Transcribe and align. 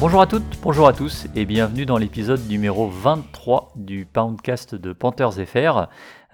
Bonjour 0.00 0.20
à 0.22 0.26
toutes, 0.26 0.58
bonjour 0.62 0.88
à 0.88 0.92
tous 0.94 1.26
et 1.34 1.44
bienvenue 1.44 1.84
dans 1.84 1.98
l'épisode 1.98 2.40
numéro 2.48 2.88
23 2.88 3.72
du 3.76 4.06
Poundcast 4.06 4.74
de 4.74 4.94
Panthers 4.94 5.34
FR. 5.46 5.88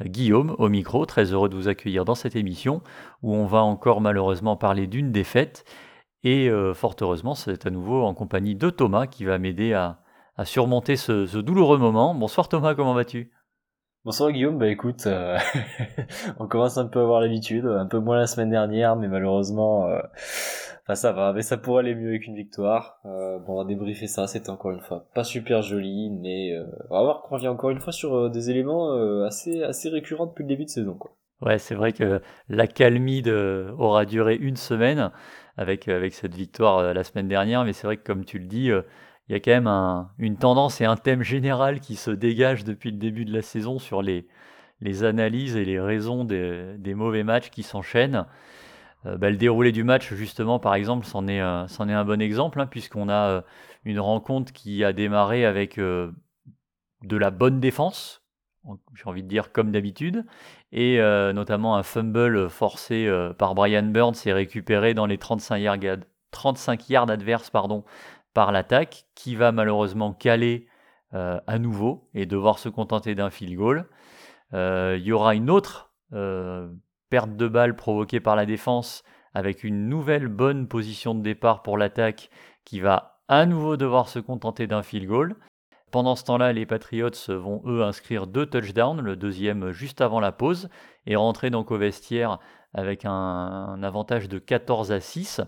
Guillaume 0.05 0.55
au 0.59 0.69
micro, 0.69 1.05
très 1.07 1.33
heureux 1.33 1.49
de 1.49 1.57
vous 1.57 1.67
accueillir 1.67 2.05
dans 2.05 2.15
cette 2.15 2.37
émission 2.37 2.83
où 3.23 3.35
on 3.35 3.47
va 3.47 3.63
encore 3.63 4.01
malheureusement 4.01 4.57
parler 4.57 4.87
d'une 4.87 5.11
défaite 5.11 5.65
et 6.23 6.49
euh, 6.49 6.75
fort 6.75 6.95
heureusement 7.01 7.35
c'est 7.35 7.67
à 7.67 7.71
nouveau 7.71 8.05
en 8.05 8.15
compagnie 8.15 8.55
de 8.55 8.71
Thomas 8.71 9.09
qui 9.09 9.25
va 9.25 9.39
m'aider 9.39 9.73
à, 9.73 9.99
surmonter 10.45 10.97
ce, 10.97 11.39
douloureux 11.39 11.79
moment. 11.79 12.15
Bonsoir 12.15 12.49
Thomas, 12.49 12.75
comment 12.75 12.95
vas-tu? 12.95 13.33
Bonsoir 14.05 14.33
Guillaume, 14.33 14.59
bah 14.59 14.69
écoute, 14.69 15.07
euh, 15.07 15.39
on 16.39 16.47
commence 16.47 16.77
un 16.77 16.85
peu 16.85 17.01
à 17.01 17.05
avoir 17.05 17.23
l'habitude, 17.23 17.65
un 17.65 17.87
peu 17.87 17.99
moins 17.99 18.19
la 18.19 18.27
semaine 18.27 18.51
dernière, 18.51 18.97
mais 18.97 19.09
malheureusement, 19.09 19.89
euh, 19.89 19.99
ça 20.95 21.13
va, 21.13 21.33
mais 21.33 21.41
ça 21.41 21.57
pourrait 21.57 21.85
aller 21.85 21.95
mieux 21.95 22.11
avec 22.11 22.27
une 22.27 22.37
victoire. 22.37 22.99
Euh, 23.07 23.39
bon, 23.39 23.55
on 23.55 23.63
va 23.63 23.65
débriefer 23.65 24.07
ça, 24.07 24.27
c'était 24.27 24.51
encore 24.51 24.73
une 24.73 24.83
fois 24.83 25.07
pas 25.15 25.25
super 25.25 25.63
joli, 25.63 26.11
mais 26.11 26.55
on 26.91 26.95
va 26.97 27.03
voir 27.03 27.23
qu'on 27.23 27.37
revient 27.37 27.49
encore 27.49 27.71
une 27.71 27.81
fois 27.81 27.95
sur 27.95 28.29
des 28.29 28.51
éléments 28.51 28.93
assez 29.25 29.63
assez 29.63 29.89
récurrents 29.89 30.27
depuis 30.27 30.43
le 30.43 30.49
début 30.49 30.65
de 30.65 30.71
saison. 30.71 30.93
Quoi. 30.93 31.13
Ouais, 31.41 31.57
c'est 31.57 31.75
vrai 31.75 31.95
que 31.95 32.21
l'accalmie 32.51 33.23
de... 33.23 33.73
aura 33.79 34.05
duré 34.05 34.37
une 34.37 34.57
semaine 34.57 35.13
avec, 35.57 35.89
avec 35.89 36.13
cette 36.13 36.35
victoire 36.35 36.93
la 36.93 37.05
semaine 37.05 37.29
dernière, 37.29 37.65
mais 37.65 37.73
c'est 37.73 37.87
vrai 37.87 37.97
que 37.97 38.05
comme 38.05 38.27
tu 38.27 38.39
le 38.39 38.47
dis, 38.47 38.71
il 39.29 39.33
y 39.33 39.35
a 39.35 39.41
quand 39.41 39.51
même 39.51 40.09
une 40.19 40.37
tendance 40.37 40.81
et 40.81 40.85
un 40.85 40.97
thème 40.97 41.23
général 41.23 41.81
qui 41.81 41.97
se 41.97 42.11
dégage 42.11 42.65
depuis 42.65 42.91
le 42.91 42.99
début 42.99 43.25
de 43.25 43.33
la 43.33 43.43
saison 43.43 43.79
sur 43.79 44.03
les, 44.03 44.27
analyses 45.03 45.57
et 45.57 45.65
les 45.65 45.81
raisons 45.81 46.25
des, 46.25 46.95
mauvais 46.95 47.25
matchs 47.25 47.51
qui 47.51 47.63
s'enchaînent. 47.63 48.27
Euh, 49.07 49.17
bah, 49.17 49.31
le 49.31 49.37
déroulé 49.37 49.73
du 49.73 49.85
match, 49.85 50.13
justement, 50.15 50.59
par 50.59 50.75
exemple, 50.75 51.07
c'en 51.07 51.27
est, 51.27 51.41
euh, 51.41 51.67
un 51.79 52.05
bon 52.05 52.21
exemple, 52.21 52.61
hein, 52.61 52.67
puisqu'on 52.67 53.09
a 53.09 53.29
euh, 53.29 53.43
une 53.85 54.01
rencontre 54.01 54.53
qui 54.53 54.85
a 54.85 54.93
démarré 54.93 55.45
avec 55.45 55.79
de 55.79 56.13
la 57.11 57.31
bonne 57.31 57.61
défense, 57.61 58.23
j'ai 58.95 59.07
envie 59.07 59.23
de 59.23 59.29
dire 59.29 59.53
comme 59.53 59.73
d'habitude, 59.73 60.25
et 60.73 60.99
notamment 61.35 61.77
un 61.77 61.83
fumble 61.83 62.49
forcé 62.49 63.11
par 63.37 63.55
Brian 63.55 63.83
Burns 63.83 64.15
et 64.25 64.33
récupéré 64.33 64.95
dans 64.95 65.05
les 65.05 65.19
35 65.19 65.59
yards, 65.59 65.99
35 66.31 66.89
yards 66.89 67.11
adverses 67.11 67.51
pardon, 67.51 67.85
par 68.35 68.53
l'attaque, 68.53 69.07
qui 69.15 69.37
va 69.37 69.53
malheureusement 69.53 70.13
caler 70.13 70.67
euh, 71.15 71.41
à 71.47 71.61
nouveau 71.61 72.09
et 72.13 72.27
devoir 72.27 72.59
se 72.59 72.69
contenter 72.69 73.15
d'un 73.15 73.31
field 73.31 73.55
goal. 73.55 73.89
Euh, 74.53 74.97
il 74.99 75.05
y 75.05 75.13
aura 75.13 75.37
une 75.37 75.49
autre 75.49 75.93
euh, 76.13 76.69
perte 77.09 77.37
de 77.37 77.47
balle 77.47 77.77
provoquée 77.77 78.19
par 78.19 78.35
la 78.35 78.47
défense 78.47 79.05
avec 79.33 79.63
une 79.63 79.89
nouvelle 79.89 80.27
bonne 80.27 80.67
position 80.67 81.15
de 81.15 81.23
départ 81.23 81.63
pour 81.63 81.79
l'attaque 81.79 82.31
qui 82.65 82.81
va 82.81 83.21
à 83.29 83.47
nouveau 83.47 83.77
devoir 83.77 84.09
se 84.09 84.19
contenter 84.19 84.67
d'un 84.67 84.83
field 84.83 85.07
goal. 85.07 85.37
Pendant 85.93 86.17
ce 86.17 86.25
temps-là, 86.25 86.53
les 86.53 86.67
Patriots 86.67 87.11
vont 87.29 87.63
eux 87.65 87.85
inscrire 87.85 88.27
deux 88.27 88.47
touchdowns, 88.47 89.01
le 89.01 89.15
deuxième 89.15 89.71
juste 89.71 90.01
avant 90.01 90.19
la 90.19 90.33
pause, 90.33 90.69
et 91.07 91.15
rentrer 91.15 91.51
donc 91.51 91.71
au 91.71 91.79
vestiaire 91.79 92.41
avec 92.73 93.05
un, 93.05 93.13
un 93.13 93.83
avantage 93.85 94.29
de 94.29 94.41
14 94.41 94.91
à 94.91 94.99
6. 94.99 95.41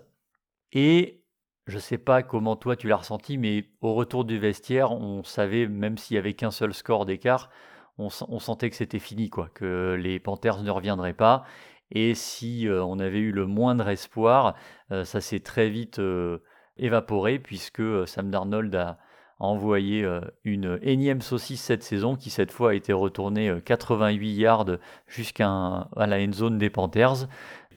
Et 0.73 1.25
je 1.67 1.79
sais 1.79 1.99
pas 1.99 2.23
comment 2.23 2.57
toi 2.57 2.77
tu 2.77 2.89
l'as 2.89 2.97
ressenti, 2.97 3.39
mais 3.39 3.65
au 3.81 3.95
retour 3.95 4.25
du 4.25 4.39
vestiaire, 4.39 4.93
on 4.93 5.25
savait, 5.25 5.67
même 5.67 5.99
s'il 5.99 6.15
y 6.15 6.19
avait 6.19 6.35
qu'un 6.35 6.51
seul 6.51 6.73
score 6.73 7.07
d'écart, 7.07 7.51
on, 7.99 8.11
sentait 8.11 8.71
que 8.71 8.77
c'était 8.77 8.99
fini, 8.99 9.31
quoi, 9.31 9.49
que 9.55 9.97
les 9.99 10.21
Panthers 10.21 10.63
ne 10.63 10.71
reviendraient 10.71 11.15
pas. 11.15 11.45
Et 11.91 12.15
si 12.15 12.69
euh, 12.69 12.85
on 12.85 12.99
avait 12.99 13.21
eu 13.21 13.33
le 13.33 13.47
moindre 13.47 13.89
espoir, 13.89 14.55
euh, 14.93 15.05
ça 15.05 15.21
s'est 15.21 15.41
très 15.41 15.71
vite 15.71 15.99
euh, 15.99 16.39
évaporé, 16.77 17.39
puisque 17.39 17.83
Sam 18.07 18.31
Darnold 18.31 18.75
a, 18.75 18.99
envoyé 19.39 20.09
une 20.45 20.79
énième 20.81 21.21
saucisse 21.21 21.61
cette 21.61 21.83
saison, 21.83 22.17
qui 22.17 22.31
cette 22.31 22.51
fois 22.51 22.71
a 22.71 22.75
été 22.75 22.95
retournée 22.95 23.55
88 23.67 24.33
yards 24.33 24.79
jusqu'à 25.07 25.89
la 25.95 26.17
end 26.19 26.33
zone 26.33 26.57
des 26.57 26.71
Panthers 26.71 27.29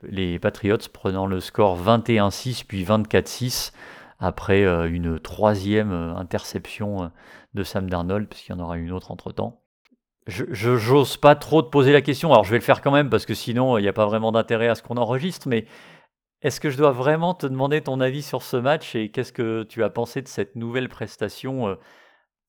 les 0.04 0.40
Patriots 0.40 0.78
prenant 0.92 1.26
le 1.26 1.40
score 1.40 1.80
21-6 1.82 2.66
puis 2.66 2.84
24-6 2.84 3.72
après 4.20 4.66
euh, 4.66 4.90
une 4.90 5.20
troisième 5.20 5.92
euh, 5.92 6.16
interception 6.16 7.04
euh, 7.04 7.08
de 7.54 7.64
Sam 7.64 7.90
Darnold, 7.90 8.28
puisqu'il 8.28 8.52
y 8.52 8.56
en 8.56 8.60
aura 8.60 8.78
une 8.78 8.92
autre 8.92 9.12
entre-temps. 9.12 9.64
Je 10.28 10.46
j'ose 10.54 11.18
pas 11.18 11.36
trop 11.36 11.64
te 11.64 11.70
poser 11.70 11.92
la 11.92 12.02
question, 12.02 12.32
alors 12.32 12.44
je 12.44 12.52
vais 12.52 12.58
le 12.58 12.64
faire 12.64 12.82
quand 12.82 12.92
même, 12.92 13.10
parce 13.10 13.26
que 13.26 13.34
sinon 13.34 13.80
il 13.80 13.82
n'y 13.82 13.88
a 13.88 13.94
pas 13.94 14.06
vraiment 14.06 14.32
d'intérêt 14.32 14.68
à 14.68 14.76
ce 14.76 14.84
qu'on 14.84 14.98
enregistre, 14.98 15.48
mais 15.48 15.66
est-ce 16.42 16.60
que 16.60 16.70
je 16.70 16.78
dois 16.78 16.92
vraiment 16.92 17.34
te 17.34 17.48
demander 17.48 17.82
ton 17.82 18.00
avis 18.00 18.22
sur 18.22 18.44
ce 18.44 18.58
match 18.58 18.96
et 18.96 19.10
qu'est-ce 19.10 19.34
que 19.34 19.64
tu 19.64 19.84
as 19.84 19.90
pensé 19.90 20.22
de 20.22 20.28
cette 20.28 20.56
nouvelle 20.56 20.88
prestation 20.88 21.76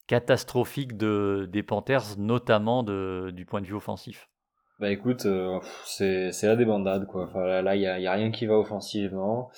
catastrophique 0.09 0.99
de, 0.99 1.49
des 1.51 1.63
Panthers, 1.63 2.19
notamment 2.19 2.83
du 2.83 3.47
point 3.47 3.63
de 3.63 3.67
vue 3.67 3.75
offensif? 3.75 4.29
Bah 4.81 4.91
écoute, 4.91 5.27
euh, 5.27 5.61
c'est 5.85 6.43
la 6.43 6.57
débandade 6.57 7.07
quoi. 7.07 7.25
Enfin 7.25 7.63
là, 7.63 7.77
il 7.77 7.83
y 7.83 7.87
a, 7.87 7.99
y 8.01 8.07
a, 8.07 8.13
rien 8.13 8.31
qui 8.31 8.47
va 8.47 8.59
offensivement. 8.59 9.51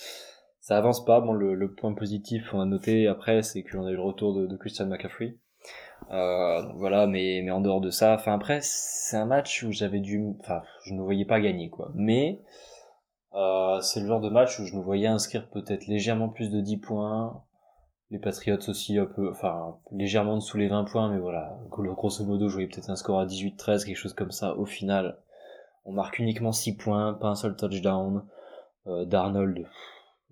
Ça 0.61 0.77
avance 0.77 1.05
pas. 1.05 1.21
Bon, 1.21 1.33
le, 1.33 1.55
le 1.55 1.73
point 1.73 1.95
positif, 1.95 2.55
a 2.55 2.65
noté 2.65 3.09
après, 3.09 3.43
c'est 3.43 3.63
qu'on 3.63 3.87
a 3.87 3.91
eu 3.91 3.97
le 3.97 4.03
retour 4.03 4.35
de, 4.35 4.47
de 4.47 4.57
Christian 4.57 4.87
McCaffrey. 4.87 5.37
Euh, 6.11 6.63
voilà, 6.75 7.07
mais 7.07 7.41
mais 7.45 7.51
en 7.51 7.61
dehors 7.61 7.81
de 7.81 7.91
ça, 7.91 8.15
enfin 8.15 8.35
après, 8.35 8.59
c'est 8.63 9.17
un 9.17 9.27
match 9.27 9.63
où 9.63 9.73
j'avais 9.73 10.01
dû, 10.01 10.25
enfin, 10.41 10.63
je 10.85 10.95
ne 10.95 11.01
voyais 11.01 11.25
pas 11.25 11.41
gagner 11.41 11.71
quoi. 11.71 11.91
Mais 11.95 12.41
euh, 13.35 13.81
c'est 13.81 14.01
le 14.01 14.09
genre 14.09 14.21
de 14.21 14.29
match 14.29 14.59
où 14.59 14.67
je 14.67 14.75
nous 14.75 14.83
voyais 14.83 15.07
inscrire 15.07 15.49
peut-être 15.51 15.87
légèrement 15.87 16.29
plus 16.29 16.51
de 16.51 16.61
10 16.61 16.79
points, 16.79 17.43
les 18.13 18.19
Patriots 18.19 18.69
aussi 18.69 18.99
un 18.99 19.07
peu, 19.07 19.31
enfin 19.31 19.79
légèrement 19.91 20.39
sous 20.41 20.59
les 20.59 20.69
20 20.69 20.85
points, 20.85 21.09
mais 21.09 21.19
voilà, 21.19 21.59
grosso 21.71 22.25
modo, 22.25 22.47
voyais 22.47 22.69
peut-être 22.69 22.91
un 22.91 22.97
score 22.97 23.19
à 23.19 23.25
18-13, 23.27 23.87
quelque 23.87 23.97
chose 23.97 24.13
comme 24.13 24.31
ça. 24.31 24.55
Au 24.59 24.67
final, 24.67 25.19
on 25.87 25.93
marque 25.93 26.19
uniquement 26.19 26.53
6 26.53 26.77
points, 26.77 27.15
pas 27.15 27.29
un 27.29 27.35
seul 27.35 27.57
touchdown. 27.57 28.23
Euh, 28.87 29.07
Darnold, 29.07 29.67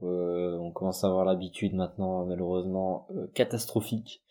euh, 0.03 0.59
on 0.59 0.73
commence 0.73 1.05
à 1.05 1.07
avoir 1.07 1.25
l'habitude 1.25 1.75
maintenant, 1.75 2.27
malheureusement, 2.27 3.07
euh, 3.13 3.29
catastrophique. 3.35 4.23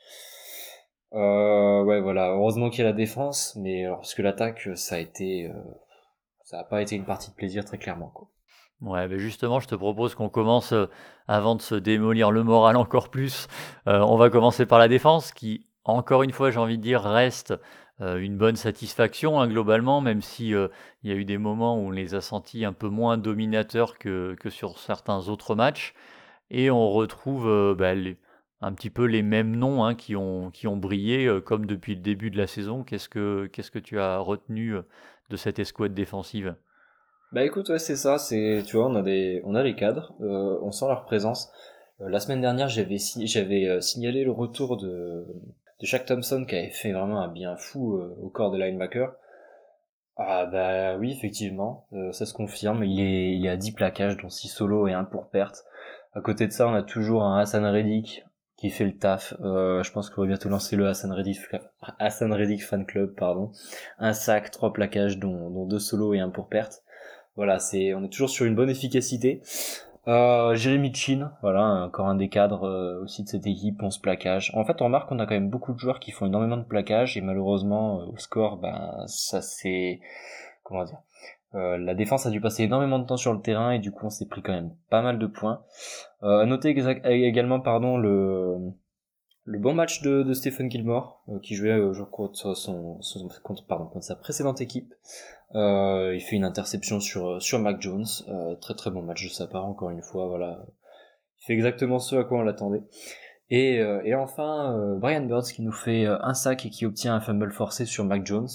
Ouais, 1.12 2.02
voilà, 2.02 2.34
heureusement 2.34 2.70
qu'il 2.70 2.80
y 2.80 2.82
a 2.84 2.90
la 2.92 2.96
défense, 2.96 3.56
mais 3.56 3.86
alors, 3.86 3.98
parce 4.00 4.14
que 4.14 4.22
l'attaque, 4.22 4.70
ça 4.76 4.96
a 4.96 5.00
été, 5.00 5.52
ça 6.44 6.58
n'a 6.58 6.64
pas 6.64 6.84
été 6.84 6.96
une 6.96 7.06
partie 7.06 7.32
de 7.32 7.36
plaisir 7.36 7.66
très 7.66 7.80
clairement, 7.80 8.12
quoi. 8.14 8.28
Ouais, 8.82 9.08
mais 9.10 9.20
justement, 9.20 9.60
je 9.60 9.68
te 9.68 9.76
propose 9.76 10.16
qu'on 10.16 10.30
commence, 10.30 10.72
euh, 10.72 10.86
avant 11.28 11.56
de 11.56 11.62
se 11.62 11.76
démolir 11.76 12.32
le 12.32 12.44
moral 12.44 12.78
encore 12.78 13.10
plus, 13.10 13.48
euh, 13.88 14.00
on 14.00 14.16
va 14.16 14.30
commencer 14.30 14.66
par 14.66 14.80
la 14.80 14.88
défense 14.88 15.34
qui, 15.34 15.66
encore 15.84 16.24
une 16.24 16.32
fois, 16.32 16.50
j'ai 16.50 16.60
envie 16.60 16.78
de 16.78 16.84
dire, 16.84 17.02
reste 17.02 17.54
euh, 18.00 18.18
une 18.20 18.38
bonne 18.38 18.56
satisfaction 18.56 19.42
hein, 19.42 19.48
globalement, 19.50 20.00
même 20.00 20.22
si 20.22 20.52
il 20.52 20.70
y 21.04 21.12
a 21.12 21.16
eu 21.16 21.26
des 21.26 21.38
moments 21.38 21.78
où 21.78 21.88
on 21.88 21.92
les 21.92 22.16
a 22.16 22.22
sentis 22.22 22.64
un 22.64 22.72
peu 22.72 22.88
moins 22.88 23.18
dominateurs 23.18 23.98
que, 23.98 24.36
que 24.40 24.50
sur 24.50 24.80
certains 24.80 25.28
autres 25.28 25.56
matchs. 25.56 25.94
Et 26.50 26.72
on 26.72 26.90
retrouve 26.90 27.76
bah, 27.78 27.94
un 28.62 28.74
petit 28.74 28.90
peu 28.90 29.06
les 29.06 29.22
mêmes 29.24 29.56
noms 29.56 29.84
hein, 29.86 29.96
qui, 29.96 30.16
ont, 30.16 30.52
qui 30.52 30.68
ont 30.68 30.78
brillé 30.78 31.30
comme 31.46 31.66
depuis 31.66 31.96
le 31.96 32.02
début 32.02 32.32
de 32.32 32.38
la 32.38 32.48
saison. 32.48 32.84
Qu'est-ce 32.84 33.10
que, 33.10 33.48
qu'est-ce 33.54 33.72
que 33.72 33.80
tu 33.80 34.00
as 34.00 34.20
retenu 34.20 34.76
de 35.30 35.38
cette 35.38 35.60
escouade 35.60 35.94
défensive? 35.94 36.56
Bah 37.32 37.44
écoute, 37.44 37.70
ouais, 37.70 37.78
c'est 37.78 37.96
ça, 37.96 38.18
c'est, 38.18 38.64
tu 38.66 38.78
vois, 38.78 38.88
on 38.88 38.96
a 38.96 39.04
des, 39.04 39.42
on 39.46 39.54
a 39.54 39.62
les 39.62 39.76
cadres, 39.76 40.14
euh, 40.22 40.58
on 40.64 40.72
sent 40.72 40.86
leur 40.88 41.06
présence. 41.06 41.52
Euh, 42.02 42.10
la 42.10 42.20
semaine 42.20 42.42
dernière, 42.42 42.70
j'avais, 42.70 42.98
j'avais 42.98 43.68
euh, 43.68 43.82
signalé 43.82 44.24
le 44.24 44.32
retour 44.32 44.78
de, 44.78 45.28
de 45.80 45.86
Shaq 45.86 46.08
Thompson 46.08 46.44
qui 46.48 46.56
avait 46.56 46.72
fait 46.72 46.92
vraiment 46.92 47.22
un 47.22 47.28
bien 47.28 47.56
fou 47.56 48.02
au 48.22 48.30
corps 48.30 48.50
de 48.50 48.58
linebacker. 48.58 49.14
Ah 50.18 50.48
bah 50.48 50.98
oui, 50.98 51.12
effectivement, 51.12 51.88
ça 52.12 52.26
se 52.26 52.34
confirme. 52.34 52.84
Il 52.84 53.00
est, 53.00 53.36
il 53.36 53.46
est 53.46 53.50
à 53.50 53.58
10 53.58 53.72
plaquages, 53.72 54.18
dont 54.18 54.30
6 54.30 54.50
solos 54.50 54.88
et 54.88 54.94
1 54.94 55.06
pour 55.06 55.30
perte. 55.30 55.64
À 56.14 56.20
côté 56.20 56.48
de 56.48 56.52
ça, 56.52 56.68
on 56.68 56.74
a 56.74 56.84
toujours 56.84 57.24
un 57.24 57.40
Hassan 57.40 57.64
Reddick 57.64 58.26
qui 58.58 58.70
fait 58.70 58.84
le 58.84 58.98
taf. 58.98 59.34
je 59.40 59.92
pense 59.92 60.10
qu'on 60.10 60.24
va 60.24 60.28
bientôt 60.28 60.50
lancer 60.50 60.76
le 60.76 60.88
Hassan 60.90 61.14
Reddick, 61.14 61.40
Hassan 62.00 62.34
Reddick 62.34 62.66
fan 62.66 62.86
club, 62.86 63.16
pardon. 63.16 63.52
Un 64.00 64.12
sac, 64.12 64.52
3 64.52 64.74
plaquages, 64.74 65.20
dont, 65.20 65.50
dont 65.52 65.66
2 65.66 65.80
solos 65.80 66.14
et 66.16 66.20
1 66.20 66.32
pour 66.32 66.50
perte. 66.50 66.84
Voilà, 67.40 67.58
c'est, 67.58 67.94
on 67.94 68.04
est 68.04 68.10
toujours 68.10 68.30
sur 68.30 68.46
une 68.46 68.54
bonne 68.54 68.70
efficacité. 68.70 69.42
Euh, 70.10 70.56
Jérémy 70.56 70.94
Chin, 70.94 71.32
voilà, 71.42 71.86
encore 71.86 72.08
un 72.08 72.16
des 72.16 72.28
cadres 72.28 72.66
euh, 72.66 73.02
aussi 73.02 73.24
de 73.24 73.30
cette 73.30 73.48
équipe, 73.48 73.82
11 73.82 74.00
plaquages. 74.00 74.52
En 74.56 74.66
fait, 74.66 74.82
on 74.82 74.86
remarque 74.86 75.08
qu'on 75.08 75.20
a 75.20 75.26
quand 75.26 75.36
même 75.36 75.50
beaucoup 75.50 75.72
de 75.72 75.80
joueurs 75.80 76.02
qui 76.02 76.12
font 76.12 76.26
énormément 76.26 76.58
de 76.58 76.66
plaquages 76.66 77.16
et 77.16 77.22
malheureusement, 77.22 78.02
euh, 78.02 78.08
au 78.08 78.18
score, 78.18 78.58
ben, 78.58 79.06
ça 79.08 79.42
c'est, 79.42 80.02
comment 80.64 80.84
dire, 80.84 81.00
la 81.54 81.96
défense 81.96 82.26
a 82.26 82.30
dû 82.30 82.42
passer 82.42 82.64
énormément 82.64 83.00
de 83.00 83.06
temps 83.06 83.16
sur 83.16 83.34
le 83.34 83.40
terrain 83.40 83.72
et 83.72 83.80
du 83.80 83.92
coup 83.92 84.06
on 84.06 84.10
s'est 84.10 84.28
pris 84.28 84.42
quand 84.42 84.52
même 84.52 84.76
pas 84.90 85.02
mal 85.02 85.18
de 85.18 85.26
points. 85.26 85.64
à 86.22 86.46
noter 86.46 86.76
également 87.06 87.62
pardon 87.62 87.98
le 87.98 88.74
bon 89.46 89.74
match 89.74 90.02
de, 90.02 90.34
Stephen 90.34 90.70
Gilmore, 90.70 91.24
qui 91.42 91.56
jouait, 91.56 91.80
crois, 92.12 92.30
son, 92.34 92.54
son, 93.02 93.30
contre, 93.44 93.66
pardon, 93.66 93.86
contre 93.86 94.06
sa 94.06 94.16
précédente 94.16 94.60
équipe. 94.60 94.94
Euh, 95.56 96.14
il 96.16 96.22
fait 96.22 96.36
une 96.36 96.44
interception 96.44 97.00
sur, 97.00 97.42
sur 97.42 97.60
Mac 97.60 97.82
Jones. 97.82 98.06
très 98.62 98.76
très 98.76 98.92
bon 98.92 99.02
match 99.02 99.24
de 99.24 99.30
sa 99.30 99.48
part, 99.48 99.66
encore 99.66 99.90
une 99.90 100.02
fois. 100.02 100.28
Voilà. 100.28 100.66
Il 101.42 101.46
fait 101.46 101.54
exactement 101.54 102.00
ce 102.00 102.16
à 102.16 102.24
quoi 102.24 102.40
on 102.40 102.44
l'attendait. 102.44 102.84
Et, 103.52 103.78
et 104.04 104.14
enfin, 104.14 104.96
Brian 105.00 105.26
Birds 105.26 105.46
qui 105.46 105.64
nous 105.64 105.72
fait 105.72 106.06
un 106.06 106.36
sac 106.36 106.68
et 106.68 106.70
qui 106.70 106.86
obtient 106.86 107.16
un 107.16 107.20
fumble 107.20 107.52
forcé 107.52 107.86
sur 107.86 108.06
Mac 108.06 108.24
Jones, 108.24 108.50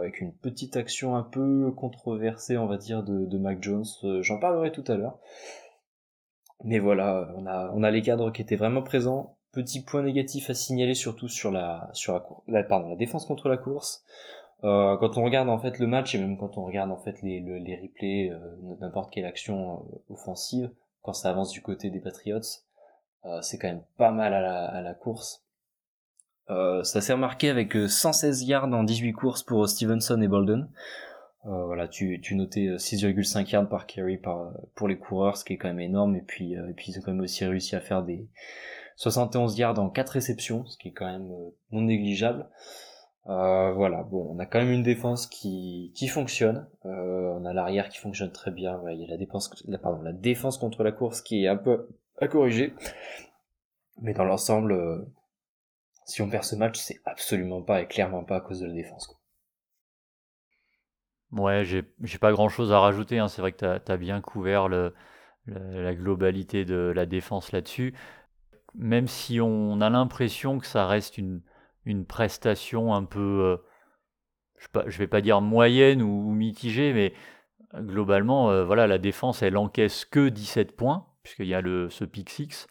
avec 0.00 0.20
une 0.20 0.32
petite 0.32 0.76
action 0.76 1.14
un 1.14 1.22
peu 1.22 1.70
controversée, 1.70 2.58
on 2.58 2.66
va 2.66 2.76
dire, 2.76 3.04
de, 3.04 3.26
de 3.26 3.38
Mac 3.38 3.62
Jones. 3.62 3.84
J'en 4.22 4.40
parlerai 4.40 4.72
tout 4.72 4.82
à 4.88 4.96
l'heure. 4.96 5.20
Mais 6.64 6.78
voilà, 6.78 7.32
on 7.36 7.46
a, 7.46 7.70
on 7.74 7.82
a 7.82 7.90
les 7.90 8.02
cadres 8.02 8.32
qui 8.32 8.42
étaient 8.42 8.56
vraiment 8.56 8.82
présents. 8.82 9.36
Petit 9.52 9.82
point 9.82 10.02
négatif 10.02 10.50
à 10.50 10.54
signaler 10.54 10.94
surtout 10.94 11.28
sur 11.28 11.50
la 11.50 11.90
sur 11.92 12.12
la, 12.12 12.24
la 12.46 12.62
pardon 12.62 12.90
la 12.90 12.96
défense 12.96 13.26
contre 13.26 13.48
la 13.48 13.56
course. 13.56 14.04
Euh, 14.64 14.96
quand 14.98 15.16
on 15.16 15.24
regarde 15.24 15.48
en 15.48 15.58
fait 15.58 15.78
le 15.78 15.86
match 15.86 16.14
et 16.14 16.18
même 16.18 16.36
quand 16.36 16.58
on 16.58 16.64
regarde 16.64 16.90
en 16.90 16.98
fait 16.98 17.22
les 17.22 17.40
les 17.40 17.76
replays 17.76 18.30
euh, 18.30 18.38
n'importe 18.80 19.10
quelle 19.10 19.24
action 19.24 19.74
euh, 19.74 20.12
offensive 20.12 20.70
quand 21.02 21.14
ça 21.14 21.30
avance 21.30 21.50
du 21.50 21.62
côté 21.62 21.88
des 21.88 22.00
Patriots, 22.00 22.40
euh, 23.24 23.40
c'est 23.40 23.58
quand 23.58 23.68
même 23.68 23.82
pas 23.96 24.10
mal 24.10 24.34
à 24.34 24.40
la, 24.40 24.66
à 24.66 24.82
la 24.82 24.92
course. 24.92 25.42
ça 26.48 27.00
s'est 27.00 27.14
remarqué 27.14 27.48
avec 27.48 27.74
116 27.74 28.42
yards 28.42 28.72
en 28.72 28.84
18 28.84 29.12
courses 29.12 29.42
pour 29.42 29.66
Stevenson 29.66 30.20
et 30.20 30.28
Bolden. 30.28 30.68
voilà, 31.44 31.88
tu, 31.88 32.20
tu 32.20 32.34
notais 32.34 32.66
6,5 32.76 33.50
yards 33.50 33.68
par 33.68 33.86
carry 33.86 34.18
par, 34.18 34.52
pour 34.74 34.88
les 34.88 34.98
coureurs, 34.98 35.38
ce 35.38 35.44
qui 35.46 35.54
est 35.54 35.56
quand 35.56 35.68
même 35.68 35.80
énorme. 35.80 36.16
Et 36.16 36.22
puis, 36.22 36.52
et 36.52 36.74
puis 36.76 36.92
ils 36.92 36.98
ont 36.98 37.02
quand 37.02 37.12
même 37.12 37.22
aussi 37.22 37.46
réussi 37.46 37.76
à 37.76 37.80
faire 37.80 38.02
des, 38.02 38.28
71 39.00 39.56
yards 39.56 39.78
en 39.78 39.88
4 39.88 40.10
réceptions, 40.10 40.66
ce 40.66 40.76
qui 40.76 40.88
est 40.88 40.92
quand 40.92 41.10
même 41.10 41.32
euh, 41.32 41.50
non 41.72 41.80
négligeable. 41.80 42.46
Euh, 43.26 43.72
voilà, 43.72 44.02
bon, 44.02 44.34
on 44.34 44.38
a 44.38 44.46
quand 44.46 44.58
même 44.60 44.72
une 44.72 44.82
défense 44.82 45.26
qui, 45.26 45.92
qui 45.94 46.08
fonctionne. 46.08 46.68
Euh, 46.86 47.32
on 47.34 47.44
a 47.44 47.52
l'arrière 47.52 47.88
qui 47.88 47.98
fonctionne 47.98 48.32
très 48.32 48.50
bien. 48.50 48.80
il 48.90 49.00
y 49.00 49.04
a 49.04 49.08
la 49.08 49.16
défense, 49.16 49.50
la, 49.66 49.78
pardon, 49.78 50.02
la 50.02 50.12
défense 50.12 50.58
contre 50.58 50.82
la 50.82 50.92
course 50.92 51.20
qui 51.20 51.44
est 51.44 51.48
un 51.48 51.56
peu 51.56 51.88
à 52.18 52.28
corriger. 52.28 52.74
Mais 54.00 54.14
dans 54.14 54.24
l'ensemble, 54.24 55.06
si 56.06 56.22
on 56.22 56.30
perd 56.30 56.44
ce 56.44 56.56
match, 56.56 56.78
c'est 56.78 57.00
absolument 57.04 57.62
pas 57.62 57.82
et 57.82 57.86
clairement 57.86 58.24
pas 58.24 58.36
à 58.36 58.40
cause 58.40 58.60
de 58.60 58.66
la 58.66 58.72
défense. 58.72 59.06
Quoi. 59.06 59.16
Ouais, 61.32 61.64
j'ai, 61.64 61.82
pas 62.18 62.32
grand 62.32 62.48
chose 62.48 62.72
à 62.72 62.80
rajouter. 62.80 63.18
Hein. 63.18 63.28
C'est 63.28 63.42
vrai 63.42 63.52
que 63.52 63.78
tu 63.78 63.92
as, 63.92 63.96
bien 63.96 64.20
couvert 64.20 64.68
le, 64.68 64.94
la 65.46 65.94
globalité 65.94 66.64
de 66.64 66.92
la 66.94 67.06
défense 67.06 67.52
là-dessus 67.52 67.94
même 68.74 69.08
si 69.08 69.40
on 69.40 69.80
a 69.80 69.90
l'impression 69.90 70.58
que 70.58 70.66
ça 70.66 70.86
reste 70.86 71.18
une, 71.18 71.42
une 71.84 72.04
prestation 72.04 72.94
un 72.94 73.04
peu, 73.04 73.20
euh, 73.20 73.56
je 74.86 74.94
ne 74.94 74.98
vais 74.98 75.06
pas 75.06 75.20
dire 75.20 75.40
moyenne 75.40 76.02
ou, 76.02 76.32
mitigée, 76.32 76.92
mais 76.92 77.12
globalement, 77.74 78.50
euh, 78.50 78.64
voilà, 78.64 78.86
la 78.86 78.98
défense, 78.98 79.42
elle 79.42 79.56
encaisse 79.56 80.04
que 80.04 80.28
17 80.28 80.76
points, 80.76 81.06
puisqu'il 81.22 81.46
y 81.46 81.54
a 81.54 81.62
ce 81.62 82.04
pick 82.04 82.30
6. 82.30 82.66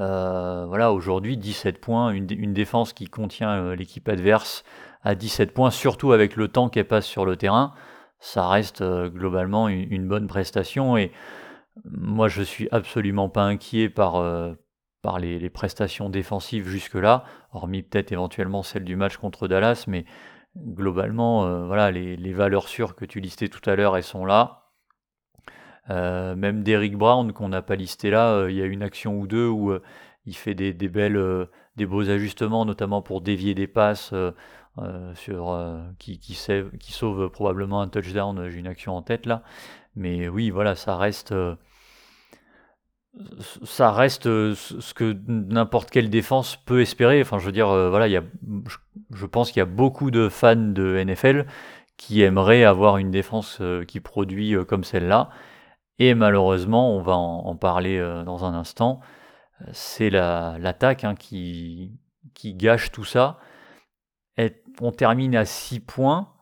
Euh, 0.00 0.64
voilà, 0.66 0.92
aujourd'hui, 0.92 1.36
17 1.36 1.80
points, 1.80 2.10
une, 2.10 2.26
une, 2.30 2.54
défense 2.54 2.92
qui 2.92 3.06
contient 3.06 3.74
l'équipe 3.74 4.08
adverse 4.08 4.64
à 5.02 5.14
17 5.14 5.52
points, 5.52 5.70
surtout 5.70 6.12
avec 6.12 6.36
le 6.36 6.48
temps 6.48 6.70
qu'elle 6.70 6.88
passe 6.88 7.06
sur 7.06 7.26
le 7.26 7.36
terrain, 7.36 7.74
ça 8.18 8.48
reste 8.48 8.82
globalement 8.82 9.68
une, 9.68 9.92
une, 9.92 10.08
bonne 10.08 10.28
prestation. 10.28 10.96
Et 10.96 11.12
moi, 11.84 12.28
je 12.28 12.42
suis 12.42 12.68
absolument 12.70 13.28
pas 13.28 13.42
inquiet 13.42 13.90
par, 13.90 14.14
par 15.02 15.18
les, 15.18 15.50
prestations 15.50 16.08
défensives 16.08 16.66
jusque-là, 16.66 17.24
hormis 17.52 17.82
peut-être 17.82 18.12
éventuellement 18.12 18.62
celle 18.62 18.84
du 18.84 18.96
match 18.96 19.16
contre 19.16 19.48
Dallas, 19.48 19.84
mais 19.88 20.04
globalement, 20.56 21.44
euh, 21.44 21.66
voilà, 21.66 21.90
les, 21.90 22.32
valeurs 22.32 22.68
sûres 22.68 22.94
que 22.94 23.04
tu 23.04 23.20
listais 23.20 23.48
tout 23.48 23.68
à 23.68 23.74
l'heure, 23.74 23.96
elles 23.96 24.04
sont 24.04 24.24
là. 24.24 24.70
Euh, 25.90 26.36
même 26.36 26.62
Derrick 26.62 26.96
Brown, 26.96 27.32
qu'on 27.32 27.48
n'a 27.48 27.62
pas 27.62 27.74
listé 27.74 28.10
là, 28.10 28.30
euh, 28.30 28.50
il 28.50 28.56
y 28.56 28.62
a 28.62 28.66
une 28.66 28.84
action 28.84 29.18
ou 29.18 29.26
deux 29.26 29.48
où 29.48 29.76
il 30.24 30.36
fait 30.36 30.54
des, 30.54 30.72
belles, 30.72 31.48
des 31.76 31.84
beaux 31.86 32.08
ajustements, 32.08 32.64
notamment 32.64 33.02
pour 33.02 33.20
dévier 33.20 33.54
des 33.54 33.66
passes 33.66 34.14
sur, 35.14 35.92
qui, 35.98 36.20
qui, 36.20 36.38
qui 36.78 36.92
sauve 36.92 37.28
probablement 37.28 37.80
un 37.80 37.88
touchdown. 37.88 38.48
J'ai 38.48 38.60
une 38.60 38.68
action 38.68 38.96
en 38.96 39.02
tête 39.02 39.26
là. 39.26 39.42
Mais 39.96 40.28
oui, 40.28 40.50
voilà, 40.50 40.76
ça 40.76 40.96
reste 40.96 41.34
ça 43.64 43.92
reste 43.92 44.26
euh, 44.26 44.54
ce 44.54 44.94
que 44.94 45.16
n'importe 45.26 45.90
quelle 45.90 46.08
défense 46.10 46.56
peut 46.56 46.80
espérer. 46.80 47.20
Enfin, 47.20 47.38
je 47.38 47.46
veux 47.46 47.52
dire, 47.52 47.68
euh, 47.68 47.90
voilà, 47.90 48.08
il 48.08 48.12
y 48.12 48.16
a, 48.16 48.22
je 49.14 49.26
pense 49.26 49.52
qu'il 49.52 49.60
y 49.60 49.62
a 49.62 49.66
beaucoup 49.66 50.10
de 50.10 50.28
fans 50.28 50.56
de 50.56 51.02
NFL 51.04 51.46
qui 51.96 52.22
aimeraient 52.22 52.64
avoir 52.64 52.96
une 52.96 53.10
défense 53.10 53.58
euh, 53.60 53.84
qui 53.84 54.00
produit 54.00 54.56
comme 54.66 54.84
celle-là. 54.84 55.30
Et 55.98 56.14
malheureusement, 56.14 56.96
on 56.96 57.02
va 57.02 57.14
en, 57.14 57.54
parler 57.54 58.00
dans 58.24 58.44
un 58.44 58.54
instant, 58.54 59.00
c'est 59.72 60.10
l'attaque 60.10 61.04
hein, 61.04 61.14
qui, 61.14 61.92
qui 62.34 62.54
gâche 62.54 62.90
tout 62.90 63.04
ça. 63.04 63.38
On 64.80 64.90
termine 64.90 65.36
à 65.36 65.44
6 65.44 65.80
points. 65.80 66.32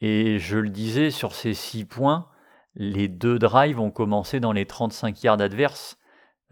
Et 0.00 0.38
je 0.38 0.56
le 0.56 0.70
disais, 0.70 1.10
sur 1.10 1.34
ces 1.34 1.54
6 1.54 1.84
points, 1.84 2.26
les 2.74 3.08
deux 3.08 3.38
drives 3.38 3.80
ont 3.80 3.90
commencé 3.90 4.40
dans 4.40 4.52
les 4.52 4.66
35 4.66 5.22
yards 5.22 5.40
adverses. 5.40 5.98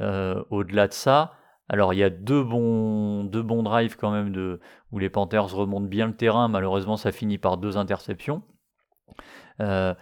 Euh, 0.00 0.42
au-delà 0.50 0.88
de 0.88 0.92
ça, 0.92 1.34
alors 1.68 1.92
il 1.92 1.98
y 1.98 2.04
a 2.04 2.10
deux 2.10 2.42
bons, 2.42 3.24
drives 3.62 3.96
quand 3.96 4.10
même 4.10 4.58
où 4.92 4.98
les 4.98 5.10
Panthers 5.10 5.52
remontent 5.54 5.86
bien 5.86 6.06
le 6.06 6.16
terrain. 6.16 6.48
Malheureusement, 6.48 6.96
ça 6.96 7.12
finit 7.12 7.38
par 7.38 7.56
deux 7.56 7.76
interceptions. 7.76 8.42
Euh, 9.60 9.94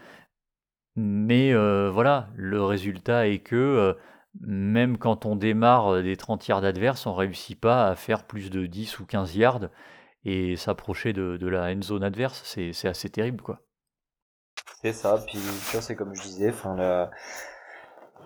mais 0.96 1.52
euh, 1.52 1.90
voilà, 1.90 2.28
le 2.36 2.62
résultat 2.62 3.28
est 3.28 3.40
que 3.40 3.96
même 4.40 4.98
quand 4.98 5.26
on 5.26 5.36
démarre 5.36 6.02
des 6.02 6.16
30 6.16 6.46
yards 6.48 6.64
adverses, 6.64 7.06
on 7.06 7.12
ne 7.12 7.16
réussit 7.16 7.58
pas 7.58 7.88
à 7.88 7.94
faire 7.94 8.24
plus 8.24 8.50
de 8.50 8.66
10 8.66 9.00
ou 9.00 9.06
15 9.06 9.36
yards 9.36 9.68
et 10.24 10.56
s'approcher 10.56 11.12
de, 11.12 11.46
la 11.46 11.72
end 11.72 11.82
zone 11.82 12.02
adverse. 12.02 12.42
C'est 12.44 12.88
assez 12.88 13.08
terrible, 13.08 13.42
quoi. 13.42 13.65
C'est 14.82 14.92
ça, 14.92 15.18
puis 15.26 15.38
tu 15.38 15.72
vois, 15.72 15.82
c'est 15.82 15.96
comme 15.96 16.14
je 16.14 16.22
disais, 16.22 16.52
la, 16.76 17.10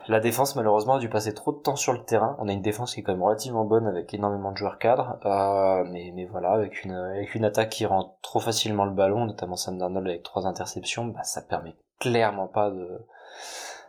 la 0.09 0.21
défense 0.21 0.57
malheureusement 0.57 0.95
a 0.95 0.99
dû 0.99 1.09
passer 1.09 1.35
trop 1.35 1.53
de 1.53 1.59
temps 1.59 1.77
sur 1.77 1.93
le 1.93 2.03
terrain. 2.05 2.37
On 2.39 2.49
a 2.49 2.53
une 2.53 2.63
défense 2.63 2.95
qui 2.95 3.01
est 3.01 3.03
quand 3.03 3.13
même 3.13 3.23
relativement 3.23 3.65
bonne 3.65 3.87
avec 3.87 4.13
énormément 4.13 4.53
de 4.53 4.57
joueurs 4.57 4.79
cadres, 4.79 5.19
euh, 5.25 5.85
mais, 5.91 6.13
mais 6.15 6.27
voilà, 6.27 6.51
avec 6.53 6.85
une, 6.85 6.93
avec 6.93 7.35
une 7.35 7.45
attaque 7.45 7.71
qui 7.71 7.87
rend 7.87 8.19
trop 8.23 8.41
facilement 8.41 8.85
le 8.85 8.93
ballon, 8.93 9.27
notamment 9.27 9.57
Sam 9.57 9.79
Darnold 9.79 10.07
avec 10.07 10.23
trois 10.23 10.47
interceptions, 10.47 11.07
bah, 11.07 11.23
ça 11.23 11.43
permet 11.43 11.77
clairement 11.99 12.49
pas 12.49 12.71
de, 12.71 13.07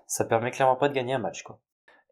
ça 0.06 0.26
permet 0.26 0.52
clairement 0.52 0.76
pas 0.76 0.90
de 0.90 0.94
gagner 0.94 1.14
un 1.14 1.20
match, 1.20 1.44
quoi. 1.44 1.60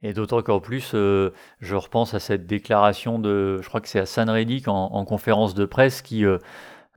Et 0.02 0.14
d'autant 0.14 0.42
qu'en 0.42 0.62
plus, 0.62 0.92
euh, 0.96 1.34
je 1.60 1.76
repense 1.76 2.14
à 2.14 2.20
cette 2.22 2.48
déclaration 2.48 3.20
de, 3.20 3.60
je 3.62 3.68
crois 3.68 3.82
que 3.82 3.90
c'est 3.90 4.00
à 4.00 4.06
San 4.06 4.30
Reddick 4.30 4.70
en, 4.70 5.04
conférence 5.04 5.54
de 5.54 5.66
presse 5.66 6.02
qui, 6.02 6.24
euh, 6.24 6.38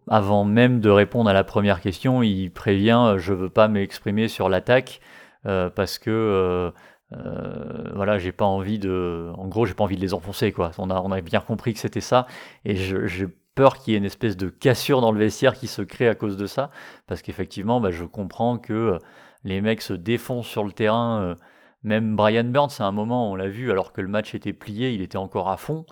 avant 0.09 0.45
même 0.45 0.81
de 0.81 0.91
répondre 0.91 1.31
à 1.31 1.33
la 1.33 1.45
première 1.45 1.81
question, 1.81 2.23
il 2.23 2.51
prévient 2.51 3.01
euh, 3.07 3.19
je 3.19 3.33
veux 3.33 3.51
pas 3.51 3.69
m'exprimer 3.69 4.29
sur 4.29 4.49
l'attaque 4.49 5.01
euh, 5.47 5.71
parce 5.71 5.99
que 5.99 6.73
euh, 7.13 7.93
voilà, 7.95 8.19
j'ai 8.19 8.33
pas 8.33 8.45
envie 8.45 8.79
de, 8.79 9.31
en 9.37 9.47
gros, 9.47 9.67
j'ai 9.67 9.75
pas 9.75 9.85
envie 9.85 9.97
de 9.97 10.01
les 10.01 10.15
enfoncer 10.15 10.51
quoi. 10.53 10.71
On 10.79 10.91
a, 10.91 11.01
on 11.01 11.13
a 11.13 11.21
bien 11.21 11.41
compris 11.41 11.75
que 11.75 11.79
c'était 11.79 12.01
ça, 12.01 12.27
et 12.65 12.75
j'ai 12.75 13.29
peur 13.55 13.77
qu'il 13.77 13.93
y 13.93 13.95
ait 13.95 13.99
une 13.99 14.07
espèce 14.07 14.37
de 14.37 14.49
cassure 14.49 15.03
dans 15.03 15.13
le 15.13 15.19
vestiaire 15.19 15.55
qui 15.55 15.67
se 15.67 15.83
crée 15.83 16.09
à 16.09 16.15
cause 16.15 16.39
de 16.39 16.47
ça, 16.47 16.71
parce 17.07 17.21
qu'effectivement, 17.21 17.81
bah, 17.81 17.91
je 17.91 18.05
comprends 18.05 18.57
que 18.57 18.99
les 19.45 19.61
mecs 19.61 19.83
se 19.83 19.93
défoncent 19.93 20.47
sur 20.47 20.65
le 20.65 20.73
terrain. 20.73 21.37
même 21.83 22.17
Brian 22.17 22.45
Burns, 22.45 22.71
à 22.79 22.85
un 22.85 22.93
moment, 22.93 23.31
on 23.31 23.35
l'a 23.35 23.49
vu, 23.49 23.71
alors 23.71 23.93
que 23.93 24.01
le 24.01 24.09
match 24.09 24.35
était 24.35 24.55
plié, 24.55 24.93
il 24.93 25.03
était 25.03 25.19
encore 25.19 25.51
à 25.51 25.59
fond. 25.59 25.85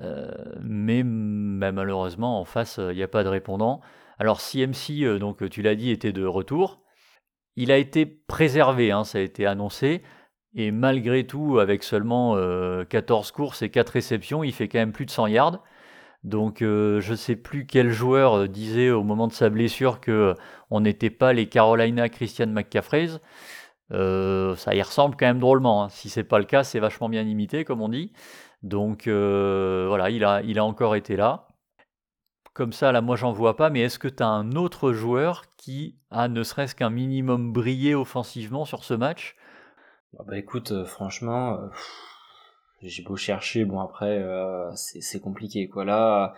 Euh, 0.00 0.30
mais, 0.60 1.02
malheureusement, 1.02 2.40
en 2.40 2.44
face, 2.44 2.78
il 2.78 2.96
n'y 2.96 3.02
a 3.02 3.08
pas 3.08 3.24
de 3.24 3.28
répondant. 3.28 3.80
Alors 4.18 4.40
CMC, 4.40 5.04
euh, 5.04 5.18
donc 5.18 5.48
tu 5.50 5.62
l'as 5.62 5.74
dit, 5.74 5.90
était 5.90 6.12
de 6.12 6.24
retour. 6.24 6.82
Il 7.56 7.72
a 7.72 7.78
été 7.78 8.06
préservé, 8.06 8.92
hein, 8.92 9.04
ça 9.04 9.18
a 9.18 9.20
été 9.20 9.46
annoncé. 9.46 10.02
Et 10.54 10.70
malgré 10.70 11.26
tout, 11.26 11.58
avec 11.58 11.82
seulement 11.82 12.34
14 12.88 13.28
euh, 13.28 13.32
courses 13.34 13.62
et 13.62 13.70
4 13.70 13.90
réceptions, 13.90 14.44
il 14.44 14.52
fait 14.52 14.68
quand 14.68 14.78
même 14.78 14.92
plus 14.92 15.06
de 15.06 15.10
100 15.10 15.28
yards. 15.28 15.62
Donc 16.24 16.58
je 16.60 17.10
ne 17.10 17.16
sais 17.16 17.36
plus 17.36 17.66
quel 17.66 17.90
joueur 17.90 18.48
disait 18.48 18.90
au 18.90 19.04
moment 19.04 19.28
de 19.28 19.32
sa 19.32 19.50
blessure 19.50 20.00
que 20.00 20.34
on 20.68 20.80
n'était 20.80 21.10
pas 21.10 21.32
les 21.32 21.48
Carolina 21.48 22.08
Christian 22.08 22.48
McCaffrey. 22.48 23.08
ça 23.90 24.74
y 24.74 24.82
ressemble 24.82 25.16
quand 25.16 25.26
même 25.26 25.38
drôlement. 25.38 25.84
Hein. 25.84 25.88
Si 25.90 26.08
c'est 26.10 26.24
pas 26.24 26.38
le 26.38 26.44
cas, 26.44 26.64
c'est 26.64 26.80
vachement 26.80 27.08
bien 27.08 27.22
imité, 27.22 27.64
comme 27.64 27.80
on 27.82 27.88
dit. 27.88 28.12
Donc 28.62 29.06
euh, 29.06 29.86
voilà, 29.88 30.10
il 30.10 30.24
a, 30.24 30.64
encore 30.64 30.96
été 30.96 31.16
là. 31.16 31.48
comme 32.54 32.72
ça, 32.72 32.90
là, 32.90 33.00
moi, 33.00 33.16
j'en 33.16 33.32
vois 33.32 33.56
pas, 33.56 33.70
mais 33.70 33.80
est-ce 33.80 33.98
que 33.98 34.08
tu 34.08 34.22
as 34.22 34.28
un 34.28 34.52
autre 34.52 34.92
joueur 34.92 35.44
qui 35.56 35.98
a 36.10 36.28
ne 36.28 36.42
serait-ce 36.42 36.74
qu'un 36.74 36.90
minimum 36.90 37.52
brillé 37.52 37.94
offensivement 37.94 38.64
sur 38.64 38.84
ce 38.84 38.94
match? 38.94 39.36
Bah, 40.12 40.24
bah, 40.26 40.38
écoute, 40.38 40.72
euh, 40.72 40.84
franchement, 40.84 41.54
euh, 41.54 41.68
j'ai 42.82 43.04
beau 43.04 43.16
chercher, 43.16 43.64
bon 43.64 43.80
après, 43.80 44.24
c'est 44.74 45.20
compliqué. 45.20 45.70
Là, 45.76 46.34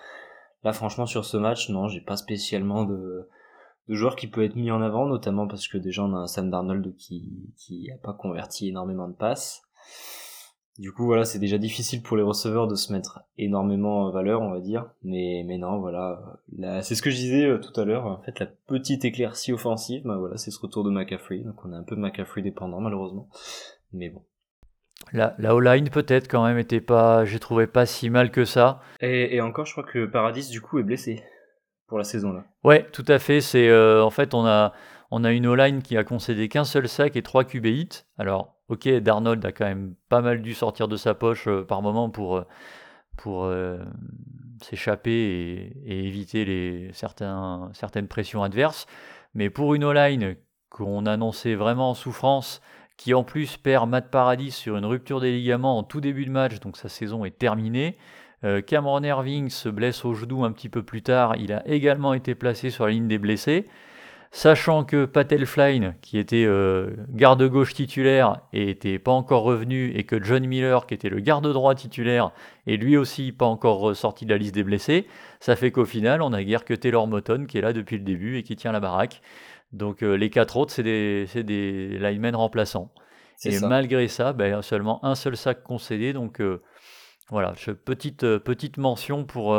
là, 0.63 0.73
franchement, 0.73 1.07
sur 1.07 1.25
ce 1.25 1.37
match, 1.37 1.71
non, 1.71 1.89
j'ai 1.89 2.01
pas 2.03 2.17
spécialement 2.17 2.85
de, 2.85 3.29
joueurs 3.89 4.15
qui 4.15 4.29
peut 4.29 4.45
être 4.45 4.57
mis 4.57 4.71
en 4.71 4.83
avant, 4.83 5.07
notamment 5.07 5.49
parce 5.49 5.67
que 5.67 5.77
déjà 5.77 6.05
on 6.05 6.15
a 6.15 6.19
un 6.19 6.27
Sam 6.29 6.49
Darnold 6.49 6.95
qui, 6.97 7.53
qui 7.57 7.91
a 7.91 7.99
pas 7.99 8.13
converti 8.13 8.69
énormément 8.69 9.09
de 9.09 9.15
passes. 9.15 9.63
Du 10.81 10.93
coup, 10.93 11.05
voilà, 11.05 11.27
c'est 11.27 11.39
déjà 11.39 11.59
difficile 11.59 12.03
pour 12.03 12.17
les 12.17 12.23
receveurs 12.23 12.67
de 12.67 12.75
se 12.75 12.91
mettre 12.91 13.21
énormément 13.37 14.07
en 14.07 14.11
valeur, 14.11 14.41
on 14.41 14.51
va 14.51 14.61
dire. 14.61 14.87
Mais, 15.03 15.45
mais 15.47 15.59
non, 15.59 15.79
voilà. 15.79 16.41
c'est 16.81 16.95
ce 16.95 17.03
que 17.03 17.11
je 17.11 17.17
disais 17.17 17.45
euh, 17.45 17.59
tout 17.59 17.79
à 17.79 17.85
l'heure. 17.85 18.07
En 18.07 18.23
fait, 18.23 18.41
la 18.41 18.47
petite 18.47 19.05
éclaircie 19.05 19.53
offensive, 19.53 20.01
bah 20.07 20.17
voilà, 20.17 20.39
c'est 20.39 20.51
ce 20.51 20.59
retour 20.59 20.83
de 20.83 20.91
McCaffrey. 20.91 21.41
Donc, 21.41 21.63
on 21.67 21.73
est 21.75 21.77
un 21.77 21.83
peu 21.83 21.97
McCaffrey 21.97 22.41
dépendant, 22.41 22.81
malheureusement. 22.81 23.29
Mais 23.93 24.09
bon. 24.09 24.23
La, 25.13 25.35
la 25.37 25.55
O-line, 25.55 25.91
peut-être, 25.91 26.29
quand 26.29 26.47
même, 26.47 26.57
était 26.57 26.81
pas, 26.81 27.27
j'ai 27.27 27.41
trouvé 27.41 27.67
pas 27.67 27.85
si 27.85 28.09
mal 28.09 28.31
que 28.31 28.47
ça. 28.47 28.81
Et, 29.03 29.37
et 29.37 29.43
encore, 29.43 29.67
je 29.67 29.73
crois 29.73 29.85
que 29.85 30.07
Paradis, 30.07 30.49
du 30.49 30.63
coup, 30.63 30.79
est 30.79 30.83
blessé 30.83 31.23
pour 31.89 31.99
la 31.99 32.05
saison, 32.05 32.33
là. 32.33 32.45
Ouais, 32.65 32.87
tout 32.91 33.05
à 33.07 33.19
fait. 33.19 33.43
C'est, 33.43 33.69
euh, 33.69 34.03
en 34.03 34.11
fait, 34.11 34.33
on 34.33 34.47
a, 34.47 34.73
on 35.11 35.25
a 35.25 35.33
une 35.33 35.47
O-line 35.47 35.83
qui 35.83 35.99
a 35.99 36.05
concédé 36.05 36.49
qu'un 36.49 36.65
seul 36.65 36.89
sac 36.89 37.17
et 37.17 37.23
trois 37.23 37.45
QB 37.45 37.67
hits. 37.67 38.05
Alors, 38.17 38.60
ok, 38.71 38.89
Darnold 39.01 39.45
a 39.45 39.53
quand 39.53 39.67
même 39.67 39.95
pas 40.09 40.23
mal 40.23 40.41
dû 40.41 40.55
sortir 40.55 40.89
de 40.89 40.97
sa 40.97 41.13
poche 41.15 41.49
euh, 41.49 41.65
par 41.65 41.83
moment 41.83 42.09
pour, 42.09 42.37
euh, 42.37 42.45
euh, 43.27 43.85
s'échapper 44.63 45.75
et, 45.85 46.07
éviter 46.07 46.91
certaines 46.93 48.09
pressions 48.09 48.43
adverses. 48.43 48.87
Mais 49.35 49.51
pour 49.51 49.75
une 49.75 49.85
O-line 49.85 50.37
qu'on 50.71 51.05
annonçait 51.05 51.55
vraiment 51.55 51.91
en 51.91 51.95
souffrance, 51.95 52.63
qui 52.97 53.13
en 53.13 53.25
plus 53.25 53.57
perd 53.57 53.89
Matt 53.89 54.11
Paradis 54.11 54.53
sur 54.53 54.77
une 54.77 54.85
rupture 54.85 55.21
des 55.21 55.33
ligaments 55.33 55.79
en 55.79 55.83
tout 55.83 56.01
début 56.01 56.25
de 56.25 56.31
match, 56.31 56.61
donc 56.61 56.77
sa 56.77 56.89
saison 56.89 57.25
est 57.25 57.39
terminée. 57.39 57.97
Cameron 58.67 59.03
Irving 59.03 59.51
se 59.51 59.69
blesse 59.69 60.05
au 60.05 60.15
genou 60.15 60.45
un 60.45 60.53
petit 60.53 60.71
peu 60.71 60.83
plus 60.83 61.03
tard, 61.03 61.37
il 61.37 61.53
a 61.53 61.67
également 61.67 62.15
été 62.15 62.35
placé 62.35 62.71
sur 62.71 62.87
la 62.87 62.93
ligne 62.93 63.09
des 63.09 63.19
blessés. 63.19 63.67
Sachant 64.33 64.85
que 64.85 65.07
Patel 65.07 65.45
Flyne, 65.45 65.97
qui 66.03 66.17
était 66.17 66.45
euh, 66.47 66.91
garde-gauche 67.09 67.75
titulaire 67.75 68.43
et 68.53 68.67
n'était 68.67 69.01
pas 69.01 69.11
encore 69.11 69.43
revenu, 69.43 69.91
et 69.97 70.05
que 70.05 70.23
John 70.23 70.47
Miller, 70.47 70.87
qui 70.87 70.95
était 70.95 71.09
le 71.09 71.19
garde-droit 71.19 71.75
titulaire, 71.75 72.31
est 72.69 72.77
lui 72.77 72.97
aussi 72.97 73.33
pas 73.33 73.47
encore 73.47 73.97
sorti 73.97 74.27
de 74.27 74.31
la 74.31 74.39
liste 74.39 74.55
des 74.55 74.63
blessés, 74.63 75.09
ça 75.41 75.57
fait 75.57 75.73
qu'au 75.73 75.85
final, 75.85 76.23
on 76.23 76.33
a 76.33 76.45
guère 76.45 76.65
que 76.65 76.75
Taylor 76.75 77.09
Moton 77.09 77.45
qui 77.47 77.59
est 77.59 77.61
là 77.61 77.73
depuis 77.73 77.99
le 77.99 78.05
début 78.05 78.39
et 78.39 78.45
qui 78.45 78.55
tient 78.55 78.71
la 78.71 78.79
baraque. 78.79 79.21
Donc 79.73 80.05
euh, 80.05 80.15
les 80.15 80.31
quatre 80.31 80.57
autres, 80.57 80.73
c'est 80.73 80.85
des, 80.85 81.27
des 81.35 81.99
linemen 81.99 82.37
remplaçants. 82.37 82.93
Et 83.45 83.59
malgré 83.61 84.07
ça, 84.07 84.33
ben, 84.33 84.63
seulement 84.63 85.05
un 85.05 85.17
seul 85.17 85.37
sac 85.37 85.65
concédé. 85.65 86.13
Donc 86.13 86.41
euh, 86.41 86.63
voilà, 87.31 87.55
petite, 87.85 88.39
petite 88.39 88.77
mention 88.77 89.25
pour 89.25 89.57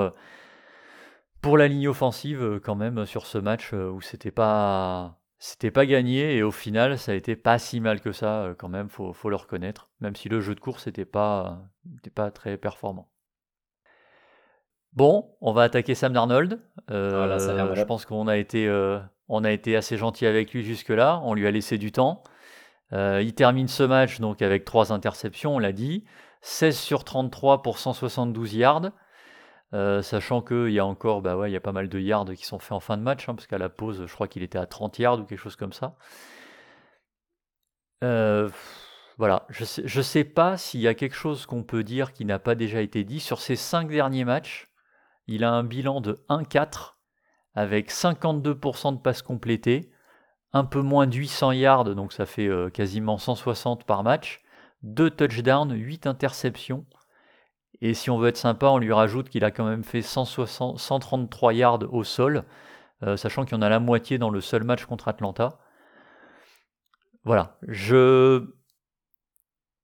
pour 1.42 1.58
la 1.58 1.68
ligne 1.68 1.88
offensive 1.88 2.44
euh, 2.44 2.60
quand 2.60 2.76
même 2.76 3.06
sur 3.06 3.26
ce 3.26 3.38
match 3.38 3.74
euh, 3.74 3.90
où 3.90 4.02
c'était 4.02 4.32
pas 4.32 5.18
c'était 5.40 5.72
pas 5.72 5.88
gagné 5.88 6.36
et 6.36 6.44
au 6.44 6.52
final 6.52 7.00
ça 7.00 7.12
a 7.12 7.16
été 7.16 7.36
pas 7.36 7.58
si 7.58 7.80
mal 7.80 8.00
que 8.00 8.12
ça 8.12 8.44
euh, 8.44 8.54
quand 8.56 8.70
même 8.70 8.90
faut, 8.90 9.12
faut 9.12 9.30
le 9.30 9.36
reconnaître 9.36 9.90
même 10.00 10.16
si 10.16 10.30
le 10.30 10.40
jeu 10.40 10.56
de 10.56 10.60
course 10.60 10.86
n'était 10.86 11.06
pas 11.06 11.64
pas 12.14 12.32
très 12.32 12.58
performant. 12.58 13.10
Bon 14.94 15.36
on 15.42 15.54
va 15.54 15.64
attaquer 15.64 15.96
Sam 15.96 16.14
Darnold. 16.14 16.60
Je 16.90 17.84
pense 17.84 18.06
qu'on 18.06 18.28
a 18.28 18.38
été 18.38 18.70
on 19.30 19.44
a 19.44 19.52
été 19.52 19.76
assez 19.76 19.98
gentil 19.98 20.26
avec 20.26 20.54
lui 20.54 20.64
jusque 20.64 20.90
là 20.90 21.22
on 21.24 21.34
lui 21.34 21.48
a 21.48 21.52
laissé 21.52 21.78
du 21.78 21.92
temps. 21.92 22.24
Il 22.92 23.34
termine 23.34 23.70
ce 23.70 23.84
match 23.84 24.20
donc 24.20 24.42
avec 24.42 24.66
trois 24.66 24.92
interceptions 24.92 25.56
on 25.56 25.60
l'a 25.60 25.72
dit. 25.72 26.04
16 26.42 26.78
sur 26.78 27.04
33 27.04 27.62
pour 27.62 27.78
172 27.78 28.56
yards 28.56 28.92
euh, 29.74 30.02
sachant 30.02 30.42
qu'il 30.42 30.70
y 30.70 30.80
a 30.80 30.86
encore, 30.86 31.22
bah 31.22 31.38
ouais, 31.38 31.50
il 31.50 31.54
y 31.54 31.58
a 31.58 31.62
pas 31.62 31.72
mal 31.72 31.88
de 31.90 32.00
yards 32.00 32.34
qui 32.36 32.46
sont 32.46 32.60
faits 32.60 32.74
en 32.74 32.80
fin 32.80 32.98
de 32.98 33.04
match, 33.04 33.30
hein, 33.30 33.36
parce 33.36 33.48
qu'à 33.48 33.58
la 33.58 33.70
pause, 33.70 34.06
je 34.06 34.14
crois 34.14 34.28
qu'il 34.28 34.44
était 34.44 34.58
à 34.58 34.66
30 34.66 35.00
yards 35.00 35.20
ou 35.20 35.24
quelque 35.24 35.40
chose 35.40 35.56
comme 35.56 35.74
ça. 35.74 35.96
Euh, 38.04 38.50
voilà, 39.18 39.46
je 39.50 39.64
sais, 39.64 39.84
je 39.86 40.02
sais 40.02 40.24
pas 40.24 40.58
s'il 40.58 40.82
y 40.82 40.88
a 40.88 40.94
quelque 40.94 41.16
chose 41.16 41.46
qu'on 41.46 41.64
peut 41.64 41.84
dire 41.84 42.12
qui 42.14 42.26
n'a 42.26 42.40
pas 42.40 42.56
déjà 42.56 42.82
été 42.82 43.04
dit. 43.04 43.20
Sur 43.20 43.40
ces 43.40 43.56
5 43.56 43.90
derniers 43.90 44.26
matchs, 44.26 44.72
il 45.28 45.44
a 45.44 45.52
un 45.52 45.64
bilan 45.64 46.02
de 46.02 46.24
1-4 46.30 46.98
avec 47.54 47.92
52% 47.92 48.96
de 48.96 49.00
passes 49.00 49.22
complétées, 49.22 49.92
un 50.54 50.66
peu 50.66 50.82
moins 50.82 51.08
de 51.08 51.16
800 51.16 51.52
yards, 51.54 51.96
donc 51.96 52.14
ça 52.14 52.26
fait 52.26 52.48
euh, 52.48 52.70
quasiment 52.70 53.18
160 53.18 53.86
par 53.86 54.04
match, 54.04 54.42
2 54.84 55.10
touchdowns, 55.12 55.74
8 55.74 56.08
interceptions. 56.08 56.86
Et 57.82 57.94
si 57.96 58.10
on 58.10 58.18
veut 58.18 58.30
être 58.30 58.38
sympa, 58.38 58.68
on 58.68 58.78
lui 58.78 58.94
rajoute 58.94 59.30
qu'il 59.30 59.44
a 59.44 59.52
quand 59.52 59.66
même 59.66 59.84
fait 59.84 60.04
133 60.04 61.54
yards 61.54 61.80
au 61.92 62.04
sol, 62.04 62.44
euh, 63.04 63.18
sachant 63.18 63.44
qu'il 63.44 63.56
y 63.56 63.58
en 63.58 63.64
a 63.64 63.70
la 63.70 63.80
moitié 63.80 64.20
dans 64.20 64.30
le 64.30 64.40
seul 64.40 64.64
match 64.64 64.86
contre 64.86 65.08
Atlanta. 65.08 65.60
Voilà, 67.24 67.58
je... 67.68 68.46